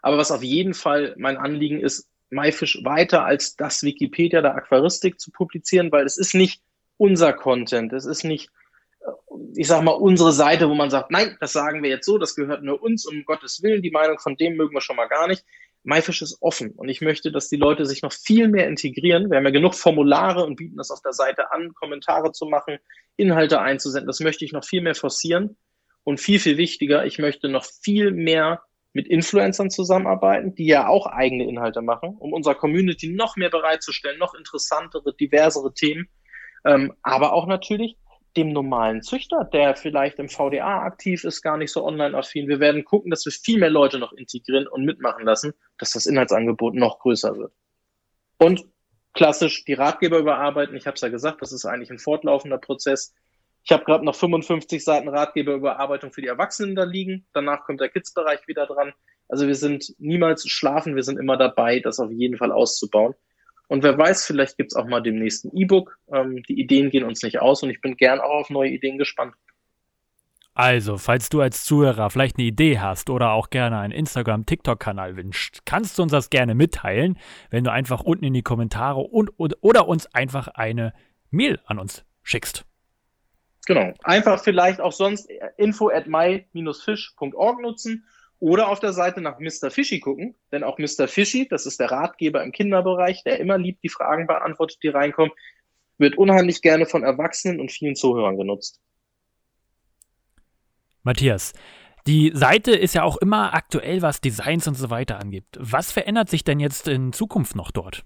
Aber 0.03 0.17
was 0.17 0.31
auf 0.31 0.43
jeden 0.43 0.73
Fall 0.73 1.15
mein 1.17 1.37
Anliegen 1.37 1.79
ist, 1.79 2.07
MyFish 2.29 2.83
weiter 2.83 3.25
als 3.25 3.55
das 3.55 3.83
Wikipedia 3.83 4.41
der 4.41 4.55
Aquaristik 4.55 5.19
zu 5.19 5.31
publizieren, 5.31 5.91
weil 5.91 6.05
es 6.05 6.17
ist 6.17 6.35
nicht 6.35 6.61
unser 6.97 7.31
Content, 7.31 7.93
es 7.93 8.05
ist 8.05 8.23
nicht, 8.23 8.49
äh, 8.99 9.11
ich 9.55 9.67
sag 9.67 9.81
mal, 9.81 9.91
unsere 9.91 10.33
Seite, 10.33 10.69
wo 10.69 10.75
man 10.75 10.89
sagt, 10.89 11.09
nein, 11.09 11.37
das 11.39 11.53
sagen 11.53 11.81
wir 11.83 11.89
jetzt 11.89 12.05
so, 12.05 12.17
das 12.17 12.35
gehört 12.35 12.63
nur 12.63 12.83
uns, 12.83 13.05
um 13.05 13.23
Gottes 13.23 13.63
Willen, 13.63 13.81
die 13.81 13.91
Meinung 13.91 14.19
von 14.19 14.35
dem 14.35 14.57
mögen 14.57 14.75
wir 14.75 14.81
schon 14.81 14.97
mal 14.97 15.07
gar 15.07 15.27
nicht. 15.27 15.45
MyFish 15.83 16.21
ist 16.21 16.37
offen 16.41 16.71
und 16.71 16.89
ich 16.89 17.01
möchte, 17.01 17.31
dass 17.31 17.47
die 17.47 17.57
Leute 17.57 17.85
sich 17.85 18.01
noch 18.01 18.13
viel 18.13 18.49
mehr 18.49 18.67
integrieren. 18.67 19.29
Wir 19.29 19.37
haben 19.37 19.45
ja 19.45 19.51
genug 19.51 19.75
Formulare 19.75 20.45
und 20.45 20.57
bieten 20.57 20.77
das 20.77 20.91
auf 20.91 21.01
der 21.01 21.13
Seite 21.13 21.51
an, 21.51 21.73
Kommentare 21.73 22.33
zu 22.33 22.45
machen, 22.45 22.77
Inhalte 23.15 23.61
einzusenden. 23.61 24.07
Das 24.07 24.19
möchte 24.19 24.43
ich 24.43 24.51
noch 24.51 24.65
viel 24.65 24.81
mehr 24.81 24.95
forcieren. 24.95 25.57
Und 26.05 26.19
viel, 26.19 26.39
viel 26.39 26.57
wichtiger, 26.57 27.05
ich 27.05 27.17
möchte 27.19 27.47
noch 27.47 27.65
viel 27.65 28.11
mehr 28.11 28.61
mit 28.93 29.07
Influencern 29.07 29.69
zusammenarbeiten, 29.69 30.55
die 30.55 30.67
ja 30.67 30.87
auch 30.87 31.07
eigene 31.07 31.47
Inhalte 31.47 31.81
machen, 31.81 32.15
um 32.19 32.31
unserer 32.31 32.55
Community 32.55 33.11
noch 33.11 33.35
mehr 33.35 33.49
bereitzustellen, 33.49 34.19
noch 34.19 34.35
interessantere, 34.35 35.15
diversere 35.15 35.73
Themen. 35.73 36.07
Ähm, 36.63 36.93
aber 37.01 37.33
auch 37.33 37.47
natürlich 37.47 37.97
dem 38.37 38.51
normalen 38.51 39.01
Züchter, 39.01 39.47
der 39.51 39.75
vielleicht 39.75 40.17
im 40.19 40.29
VDA 40.29 40.81
aktiv 40.81 41.23
ist, 41.23 41.41
gar 41.41 41.57
nicht 41.57 41.71
so 41.71 41.85
online-affin. 41.85 42.47
Wir 42.47 42.59
werden 42.59 42.83
gucken, 42.83 43.11
dass 43.11 43.25
wir 43.25 43.31
viel 43.31 43.59
mehr 43.59 43.69
Leute 43.69 43.99
noch 43.99 44.13
integrieren 44.13 44.67
und 44.67 44.85
mitmachen 44.85 45.25
lassen, 45.25 45.53
dass 45.77 45.91
das 45.91 46.05
Inhaltsangebot 46.05 46.73
noch 46.73 46.99
größer 46.99 47.37
wird. 47.37 47.53
Und 48.37 48.65
klassisch 49.13 49.63
die 49.65 49.73
Ratgeber 49.73 50.17
überarbeiten. 50.17 50.75
Ich 50.75 50.87
habe 50.87 50.95
es 50.95 51.01
ja 51.01 51.09
gesagt, 51.09 51.41
das 51.41 51.51
ist 51.51 51.65
eigentlich 51.65 51.91
ein 51.91 51.99
fortlaufender 51.99 52.57
Prozess. 52.57 53.13
Ich 53.63 53.71
habe 53.71 53.85
gerade 53.85 54.03
noch 54.03 54.15
55 54.15 54.83
Seiten 54.83 55.07
Ratgeberüberarbeitung 55.07 56.11
für 56.11 56.21
die 56.21 56.27
Erwachsenen 56.27 56.75
da 56.75 56.83
liegen. 56.83 57.25
Danach 57.33 57.63
kommt 57.63 57.79
der 57.79 57.89
Kids-Bereich 57.89 58.47
wieder 58.47 58.65
dran. 58.65 58.93
Also 59.29 59.47
wir 59.47 59.55
sind 59.55 59.93
niemals 59.99 60.47
schlafen, 60.47 60.95
wir 60.95 61.03
sind 61.03 61.17
immer 61.17 61.37
dabei, 61.37 61.79
das 61.79 61.99
auf 61.99 62.11
jeden 62.11 62.37
Fall 62.37 62.51
auszubauen. 62.51 63.15
Und 63.67 63.81
wer 63.81 63.97
weiß, 63.97 64.25
vielleicht 64.25 64.57
gibt's 64.57 64.75
auch 64.75 64.85
mal 64.85 65.01
dem 65.01 65.15
nächsten 65.15 65.55
E-Book. 65.57 65.97
Ähm, 66.13 66.43
die 66.43 66.59
Ideen 66.59 66.89
gehen 66.89 67.05
uns 67.05 67.23
nicht 67.23 67.41
aus 67.41 67.63
und 67.63 67.69
ich 67.69 67.81
bin 67.81 67.95
gern 67.95 68.19
auch 68.19 68.41
auf 68.41 68.49
neue 68.49 68.69
Ideen 68.69 68.97
gespannt. 68.97 69.33
Also, 70.55 70.97
falls 70.97 71.29
du 71.29 71.41
als 71.41 71.65
Zuhörer 71.65 72.11
vielleicht 72.11 72.37
eine 72.37 72.45
Idee 72.45 72.79
hast 72.79 73.09
oder 73.09 73.31
auch 73.31 73.49
gerne 73.49 73.79
einen 73.79 73.93
Instagram-TikTok-Kanal 73.93 75.15
wünschst, 75.17 75.65
kannst 75.65 75.97
du 75.97 76.03
uns 76.03 76.11
das 76.11 76.29
gerne 76.29 76.53
mitteilen, 76.53 77.17
wenn 77.49 77.63
du 77.63 77.71
einfach 77.71 78.01
unten 78.01 78.25
in 78.25 78.33
die 78.33 78.43
Kommentare 78.43 78.99
und, 78.99 79.31
oder 79.37 79.87
uns 79.87 80.05
einfach 80.13 80.49
eine 80.49 80.93
Mail 81.31 81.59
an 81.65 81.79
uns 81.79 82.05
schickst. 82.21 82.65
Genau. 83.65 83.93
Einfach 84.03 84.43
vielleicht 84.43 84.81
auch 84.81 84.91
sonst 84.91 85.29
info 85.57 85.89
at 85.89 86.07
my-fish.org 86.07 87.61
nutzen 87.61 88.05
oder 88.39 88.67
auf 88.67 88.81
der 88.81 88.91
Seite 88.91 89.21
nach 89.21 89.39
Mr. 89.39 89.71
Fishy 89.71 90.01
gucken, 90.01 90.35
denn 90.51 90.65
auch 90.65 90.77
Mr. 90.77 91.07
Fishy, 91.07 91.47
das 91.47 91.65
ist 91.65 91.79
der 91.79 91.91
Ratgeber 91.91 92.43
im 92.43 92.51
Kinderbereich, 92.51 93.23
der 93.23 93.39
immer 93.39 93.57
liebt 93.57 93.83
die 93.83 93.89
Fragen 93.89 94.27
beantwortet, 94.27 94.79
die 94.83 94.89
reinkommen, 94.89 95.31
wird 95.97 96.17
unheimlich 96.17 96.61
gerne 96.61 96.85
von 96.85 97.03
Erwachsenen 97.03 97.61
und 97.61 97.71
vielen 97.71 97.95
Zuhörern 97.95 98.37
genutzt. 98.37 98.81
Matthias, 101.03 101.53
die 102.05 102.31
Seite 102.33 102.71
ist 102.71 102.95
ja 102.95 103.03
auch 103.03 103.15
immer 103.17 103.53
aktuell, 103.53 104.01
was 104.01 104.19
Designs 104.19 104.67
und 104.67 104.75
so 104.75 104.89
weiter 104.89 105.19
angeht. 105.19 105.45
Was 105.57 105.93
verändert 105.93 106.29
sich 106.29 106.43
denn 106.43 106.59
jetzt 106.59 106.89
in 106.89 107.13
Zukunft 107.13 107.55
noch 107.55 107.71
dort? 107.71 108.03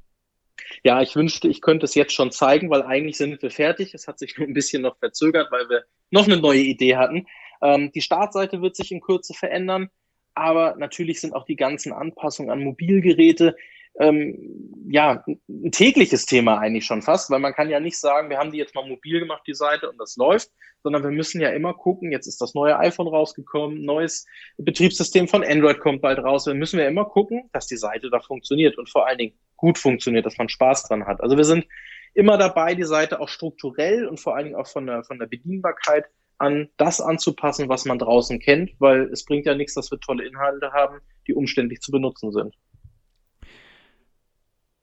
Ja, 0.84 1.02
ich 1.02 1.16
wünschte, 1.16 1.48
ich 1.48 1.62
könnte 1.62 1.86
es 1.86 1.96
jetzt 1.96 2.14
schon 2.14 2.32
zeigen, 2.32 2.70
weil 2.70 2.84
eigentlich 2.84 3.18
sind 3.18 3.42
wir 3.42 3.52
fertig. 3.52 3.94
Es 3.94 4.08
hat 4.08 4.20
sich 4.20 4.38
nur 4.38 4.48
ein 4.48 4.54
bisschen 4.54 4.82
noch 4.82 4.98
verzögert, 4.98 5.52
weil 5.52 5.70
wir 5.70 5.84
noch 6.12 6.26
eine 6.26 6.38
neue 6.38 6.62
Idee 6.62 6.96
hatten. 6.96 7.28
Ähm, 7.62 7.92
die 7.94 8.02
Startseite 8.02 8.62
wird 8.62 8.76
sich 8.76 8.92
in 8.92 9.02
Kürze 9.02 9.34
verändern 9.34 9.90
aber 10.38 10.76
natürlich 10.78 11.20
sind 11.20 11.34
auch 11.34 11.46
die 11.46 11.56
ganzen 11.56 11.92
Anpassungen 11.92 12.52
an 12.52 12.64
Mobilgeräte 12.64 13.56
ähm, 14.00 14.86
ja 14.88 15.24
ein 15.50 15.72
tägliches 15.72 16.28
Thema 16.28 16.60
eigentlich 16.60 16.86
schon 16.86 17.02
fast, 17.02 17.32
weil 17.32 17.40
man 17.40 17.54
kann 17.54 17.72
ja 17.72 17.80
nicht 17.80 18.00
sagen, 18.00 18.30
wir 18.30 18.38
haben 18.38 18.52
die 18.52 18.60
jetzt 18.60 18.76
mal 18.76 18.88
mobil 18.88 19.20
gemacht, 19.20 19.42
die 19.48 19.56
Seite, 19.56 19.90
und 19.90 19.98
das 19.98 20.16
läuft, 20.16 20.52
sondern 20.84 21.02
wir 21.02 21.10
müssen 21.10 21.42
ja 21.42 21.50
immer 21.50 21.74
gucken, 21.74 22.12
jetzt 22.12 22.28
ist 22.28 22.40
das 22.40 22.54
neue 22.54 22.78
iPhone 22.78 23.08
rausgekommen, 23.08 23.84
neues 23.84 24.28
Betriebssystem 24.58 25.28
von 25.28 25.44
Android 25.44 25.80
kommt 25.80 26.04
bald 26.04 26.20
raus, 26.20 26.46
wir 26.46 26.54
müssen 26.54 26.80
ja 26.80 26.88
immer 26.88 27.06
gucken, 27.06 27.50
dass 27.52 27.66
die 27.66 27.78
Seite 27.78 28.12
da 28.12 28.20
funktioniert 28.20 28.78
und 28.78 28.88
vor 28.88 29.08
allen 29.08 29.18
Dingen 29.18 29.34
gut 29.58 29.78
funktioniert, 29.78 30.26
dass 30.26 30.38
man 30.38 30.50
Spaß 30.50 30.88
dran 30.88 31.06
hat. 31.06 31.22
Also 31.22 31.36
wir 31.36 31.44
sind 31.44 31.66
immer 32.14 32.38
dabei, 32.38 32.76
die 32.76 32.84
Seite 32.84 33.20
auch 33.20 33.30
strukturell 33.30 34.08
und 34.08 34.20
vor 34.20 34.36
allen 34.36 34.46
Dingen 34.46 34.56
auch 34.56 34.68
von 34.68 34.86
der, 34.86 35.04
von 35.04 35.20
der 35.20 35.28
Bedienbarkeit 35.28 36.06
an 36.38 36.70
das 36.78 37.02
anzupassen, 37.02 37.68
was 37.68 37.86
man 37.86 38.00
draußen 38.00 38.40
kennt, 38.40 38.72
weil 38.80 39.10
es 39.12 39.26
bringt 39.26 39.46
ja 39.46 39.56
nichts, 39.56 39.74
dass 39.74 39.92
wir 39.92 40.00
tolle 40.00 40.26
Inhalte 40.26 40.72
haben, 40.72 41.00
die 41.28 41.34
umständlich 41.34 41.82
zu 41.82 41.92
benutzen 41.92 42.32
sind. 42.32 42.56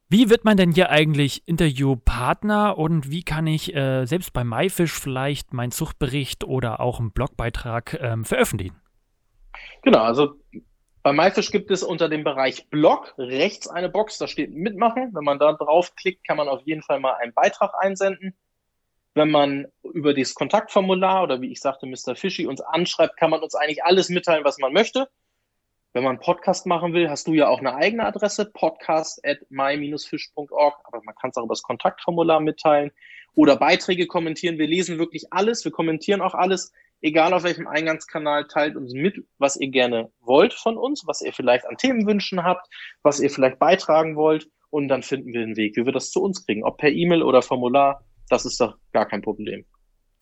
Wie 0.08 0.30
wird 0.30 0.44
man 0.44 0.56
denn 0.56 0.72
hier 0.72 0.90
eigentlich 0.90 1.42
Interviewpartner 1.46 2.76
und 2.78 3.10
wie 3.10 3.24
kann 3.24 3.46
ich 3.46 3.74
äh, 3.74 4.04
selbst 4.04 4.32
bei 4.32 4.44
MyFish 4.44 4.92
vielleicht 4.92 5.52
meinen 5.52 5.72
Zuchtbericht 5.72 6.44
oder 6.44 6.80
auch 6.80 7.00
einen 7.00 7.10
Blogbeitrag 7.10 7.98
ähm, 8.00 8.24
veröffentlichen? 8.24 8.76
Genau, 9.82 10.02
also 10.02 10.34
bei 11.04 11.12
MyFish 11.12 11.50
gibt 11.50 11.70
es 11.70 11.82
unter 11.82 12.08
dem 12.08 12.24
Bereich 12.24 12.70
Blog 12.70 13.14
rechts 13.18 13.68
eine 13.68 13.90
Box, 13.90 14.16
da 14.16 14.26
steht 14.26 14.54
Mitmachen. 14.54 15.10
Wenn 15.14 15.22
man 15.22 15.38
da 15.38 15.52
draufklickt, 15.52 16.26
kann 16.26 16.38
man 16.38 16.48
auf 16.48 16.62
jeden 16.62 16.80
Fall 16.80 16.98
mal 16.98 17.12
einen 17.16 17.34
Beitrag 17.34 17.74
einsenden. 17.78 18.34
Wenn 19.12 19.30
man 19.30 19.66
über 19.82 20.14
dieses 20.14 20.34
Kontaktformular 20.34 21.22
oder 21.22 21.42
wie 21.42 21.52
ich 21.52 21.60
sagte, 21.60 21.84
Mr. 21.84 22.16
Fishy 22.16 22.46
uns 22.46 22.62
anschreibt, 22.62 23.18
kann 23.18 23.28
man 23.28 23.42
uns 23.42 23.54
eigentlich 23.54 23.84
alles 23.84 24.08
mitteilen, 24.08 24.46
was 24.46 24.56
man 24.56 24.72
möchte. 24.72 25.10
Wenn 25.92 26.04
man 26.04 26.12
einen 26.12 26.24
Podcast 26.24 26.64
machen 26.64 26.94
will, 26.94 27.10
hast 27.10 27.26
du 27.26 27.34
ja 27.34 27.48
auch 27.48 27.58
eine 27.58 27.74
eigene 27.74 28.06
Adresse, 28.06 28.46
podcast 28.46 29.20
at 29.26 29.40
my-fish.org, 29.50 30.80
aber 30.84 31.02
man 31.04 31.14
kann 31.16 31.30
es 31.30 31.36
auch 31.36 31.44
über 31.44 31.52
das 31.52 31.62
Kontaktformular 31.62 32.40
mitteilen 32.40 32.92
oder 33.34 33.56
Beiträge 33.56 34.06
kommentieren. 34.06 34.56
Wir 34.56 34.68
lesen 34.68 34.98
wirklich 34.98 35.30
alles, 35.34 35.66
wir 35.66 35.72
kommentieren 35.72 36.22
auch 36.22 36.34
alles, 36.34 36.72
egal 37.04 37.34
auf 37.34 37.44
welchem 37.44 37.68
Eingangskanal, 37.68 38.46
teilt 38.46 38.76
uns 38.76 38.92
mit, 38.94 39.24
was 39.38 39.56
ihr 39.56 39.68
gerne 39.68 40.10
wollt 40.20 40.54
von 40.54 40.76
uns, 40.76 41.04
was 41.06 41.20
ihr 41.20 41.32
vielleicht 41.32 41.66
an 41.66 41.76
Themenwünschen 41.76 42.42
habt, 42.42 42.66
was 43.02 43.20
ihr 43.20 43.30
vielleicht 43.30 43.58
beitragen 43.58 44.16
wollt 44.16 44.48
und 44.70 44.88
dann 44.88 45.02
finden 45.02 45.32
wir 45.32 45.42
einen 45.42 45.56
Weg, 45.56 45.76
wie 45.76 45.84
wir 45.84 45.92
das 45.92 46.10
zu 46.10 46.22
uns 46.22 46.44
kriegen, 46.44 46.64
ob 46.64 46.78
per 46.78 46.90
E-Mail 46.90 47.22
oder 47.22 47.42
Formular 47.42 48.02
das 48.30 48.46
ist 48.46 48.58
doch 48.60 48.76
gar 48.92 49.06
kein 49.06 49.22
Problem. 49.22 49.64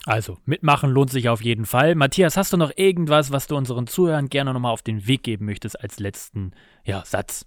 Also, 0.05 0.39
mitmachen 0.45 0.91
lohnt 0.91 1.11
sich 1.11 1.29
auf 1.29 1.43
jeden 1.43 1.65
Fall. 1.65 1.95
Matthias, 1.95 2.37
hast 2.37 2.53
du 2.53 2.57
noch 2.57 2.73
irgendwas, 2.75 3.31
was 3.31 3.47
du 3.47 3.57
unseren 3.57 3.87
Zuhörern 3.87 4.29
gerne 4.29 4.53
nochmal 4.53 4.73
auf 4.73 4.83
den 4.83 5.07
Weg 5.07 5.23
geben 5.23 5.45
möchtest 5.47 5.81
als 5.81 6.01
letzten 6.01 6.53
ja, 6.85 7.05
Satz? 7.05 7.47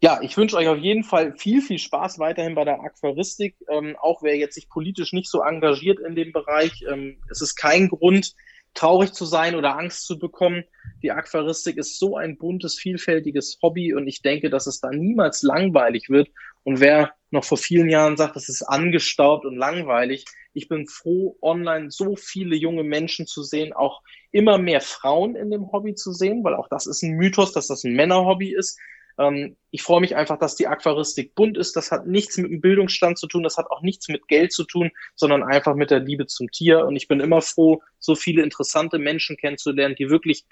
Ja, 0.00 0.20
ich 0.22 0.36
wünsche 0.36 0.56
euch 0.56 0.68
auf 0.68 0.78
jeden 0.78 1.02
Fall 1.02 1.36
viel, 1.36 1.60
viel 1.60 1.78
Spaß 1.78 2.20
weiterhin 2.20 2.54
bei 2.54 2.64
der 2.64 2.80
Aquaristik. 2.80 3.56
Ähm, 3.68 3.96
auch 4.00 4.22
wer 4.22 4.36
jetzt 4.36 4.54
sich 4.54 4.68
politisch 4.68 5.12
nicht 5.12 5.28
so 5.28 5.42
engagiert 5.42 5.98
in 5.98 6.14
dem 6.14 6.32
Bereich, 6.32 6.84
ähm, 6.88 7.18
es 7.30 7.40
ist 7.40 7.56
kein 7.56 7.88
Grund, 7.88 8.34
traurig 8.74 9.12
zu 9.12 9.24
sein 9.24 9.56
oder 9.56 9.76
Angst 9.76 10.06
zu 10.06 10.16
bekommen. 10.16 10.62
Die 11.02 11.10
Aquaristik 11.10 11.78
ist 11.78 11.98
so 11.98 12.16
ein 12.16 12.38
buntes, 12.38 12.78
vielfältiges 12.78 13.58
Hobby 13.60 13.92
und 13.92 14.06
ich 14.06 14.22
denke, 14.22 14.50
dass 14.50 14.68
es 14.68 14.80
da 14.80 14.90
niemals 14.90 15.42
langweilig 15.42 16.08
wird. 16.10 16.28
Und 16.62 16.78
wer 16.78 17.12
noch 17.30 17.44
vor 17.44 17.58
vielen 17.58 17.88
Jahren 17.88 18.16
sagt, 18.16 18.36
es 18.36 18.48
ist 18.48 18.62
angestaubt 18.62 19.44
und 19.46 19.56
langweilig, 19.56 20.24
ich 20.52 20.68
bin 20.68 20.86
froh, 20.86 21.36
online 21.42 21.90
so 21.90 22.14
viele 22.14 22.54
junge 22.54 22.84
Menschen 22.84 23.26
zu 23.26 23.42
sehen, 23.42 23.72
auch 23.72 24.02
immer 24.30 24.58
mehr 24.58 24.80
Frauen 24.80 25.34
in 25.34 25.50
dem 25.50 25.72
Hobby 25.72 25.94
zu 25.94 26.12
sehen, 26.12 26.44
weil 26.44 26.54
auch 26.54 26.68
das 26.68 26.86
ist 26.86 27.02
ein 27.02 27.16
Mythos, 27.16 27.52
dass 27.52 27.66
das 27.66 27.84
ein 27.84 27.94
Männerhobby 27.94 28.54
ist. 28.54 28.78
Ähm, 29.18 29.56
ich 29.70 29.82
freue 29.82 30.00
mich 30.00 30.16
einfach, 30.16 30.38
dass 30.38 30.54
die 30.54 30.66
Aquaristik 30.66 31.34
bunt 31.34 31.58
ist. 31.58 31.76
Das 31.76 31.90
hat 31.90 32.06
nichts 32.06 32.38
mit 32.38 32.50
dem 32.50 32.60
Bildungsstand 32.60 33.18
zu 33.18 33.26
tun, 33.26 33.42
das 33.42 33.58
hat 33.58 33.70
auch 33.70 33.82
nichts 33.82 34.08
mit 34.08 34.28
Geld 34.28 34.52
zu 34.52 34.64
tun, 34.64 34.90
sondern 35.14 35.42
einfach 35.42 35.74
mit 35.74 35.90
der 35.90 36.00
Liebe 36.00 36.26
zum 36.26 36.50
Tier. 36.50 36.86
Und 36.86 36.96
ich 36.96 37.08
bin 37.08 37.20
immer 37.20 37.42
froh, 37.42 37.82
so 37.98 38.14
viele 38.14 38.42
interessante 38.42 38.98
Menschen 38.98 39.36
kennenzulernen, 39.36 39.96
die 39.96 40.08
wirklich 40.08 40.44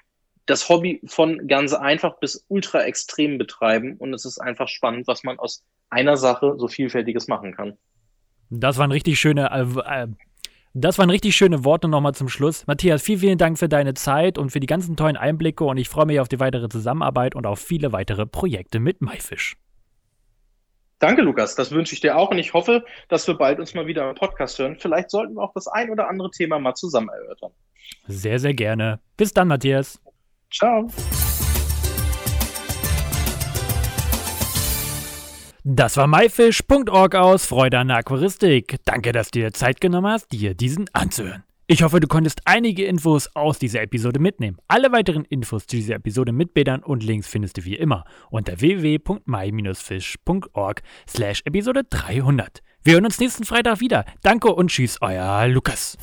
das 0.47 0.69
Hobby 0.69 1.01
von 1.07 1.49
ganz 1.49 1.73
einfach 1.75 2.19
bis 2.19 2.45
ultra 2.49 2.85
extrem 2.85 3.39
betreiben. 3.39 3.97
Und 3.97 4.15
es 4.15 4.25
ist 4.25 4.39
einfach 4.39 4.69
spannend, 4.69 5.07
was 5.07 5.25
man 5.25 5.39
aus 5.39 5.65
einer 5.91 6.17
Sache 6.17 6.55
so 6.59 6.69
vielfältiges 6.69 7.29
machen 7.29 7.55
kann. 7.55 7.77
Das 8.51 8.79
waren 8.79 8.93
richtig 8.93 9.19
schöne 9.19 9.51
äh, 9.51 10.03
äh 10.03 10.07
das 10.79 10.99
waren 10.99 11.11
richtig 11.11 11.35
schöne 11.35 11.65
Worte 11.65 11.89
nochmal 11.89 12.15
zum 12.15 12.29
Schluss. 12.29 12.67
Matthias, 12.67 13.03
vielen, 13.03 13.21
vielen 13.21 13.39
Dank 13.39 13.59
für 13.59 13.69
deine 13.69 13.95
Zeit 13.95 14.37
und 14.37 14.51
für 14.51 14.61
die 14.61 14.67
ganzen 14.67 14.97
tollen 14.97 15.17
Einblicke 15.17 15.65
und 15.65 15.79
ich 15.79 15.89
freue 15.89 16.07
mich 16.07 16.21
auf 16.21 16.29
die 16.29 16.39
weitere 16.39 16.69
Zusammenarbeit 16.69 17.35
und 17.35 17.47
auf 17.47 17.59
viele 17.59 17.93
weitere 17.93 18.27
Projekte 18.27 18.79
mit 18.79 19.01
MyFish. 19.01 19.57
Danke, 20.99 21.23
Lukas. 21.23 21.55
Das 21.55 21.73
wünsche 21.73 21.95
ich 21.95 22.01
dir 22.01 22.17
auch 22.17 22.31
und 22.31 22.39
ich 22.39 22.55
hoffe, 22.55 22.85
dass 23.09 23.27
wir 23.27 23.35
bald 23.35 23.59
uns 23.59 23.75
mal 23.75 23.87
wieder 23.87 24.09
im 24.09 24.15
Podcast 24.15 24.59
hören. 24.59 24.77
Vielleicht 24.79 25.11
sollten 25.11 25.35
wir 25.35 25.43
auch 25.43 25.53
das 25.55 25.67
ein 25.67 25.91
oder 25.91 26.09
andere 26.09 26.31
Thema 26.31 26.59
mal 26.59 26.75
zusammen 26.75 27.09
erörtern. 27.09 27.53
Sehr, 28.07 28.39
sehr 28.39 28.55
gerne. 28.55 29.01
Bis 29.17 29.33
dann, 29.33 29.49
Matthias. 29.49 30.01
Ciao. 30.51 30.89
Das 35.69 35.97
war 35.97 36.07
myfish.org 36.07 37.17
aus 37.17 37.47
Freude 37.47 37.81
an 37.81 37.89
der 37.89 37.97
Aquaristik. 37.97 38.77
Danke, 38.85 39.11
dass 39.11 39.33
du 39.33 39.41
dir 39.41 39.53
Zeit 39.53 39.81
genommen 39.81 40.07
hast, 40.07 40.31
dir 40.31 40.55
diesen 40.55 40.89
anzuhören. 40.93 41.43
Ich 41.67 41.83
hoffe, 41.83 41.99
du 41.99 42.07
konntest 42.07 42.43
einige 42.45 42.85
Infos 42.85 43.29
aus 43.35 43.59
dieser 43.59 43.83
Episode 43.83 44.21
mitnehmen. 44.21 44.59
Alle 44.69 44.93
weiteren 44.93 45.25
Infos 45.25 45.67
zu 45.67 45.75
dieser 45.75 45.97
Episode 45.97 46.31
mit 46.31 46.55
Bildern 46.55 46.85
und 46.85 47.03
Links 47.03 47.27
findest 47.27 47.59
du 47.59 47.65
wie 47.65 47.75
immer 47.75 48.05
unter 48.31 48.61
www.my-fish.org 48.61 50.83
slash 51.09 51.43
Episode 51.45 51.83
300. 51.83 52.63
Wir 52.85 52.93
hören 52.93 53.07
uns 53.07 53.19
nächsten 53.19 53.43
Freitag 53.43 53.81
wieder. 53.81 54.05
Danke 54.23 54.55
und 54.55 54.71
tschüss, 54.71 55.03
euer 55.03 55.49
Lukas. 55.49 55.99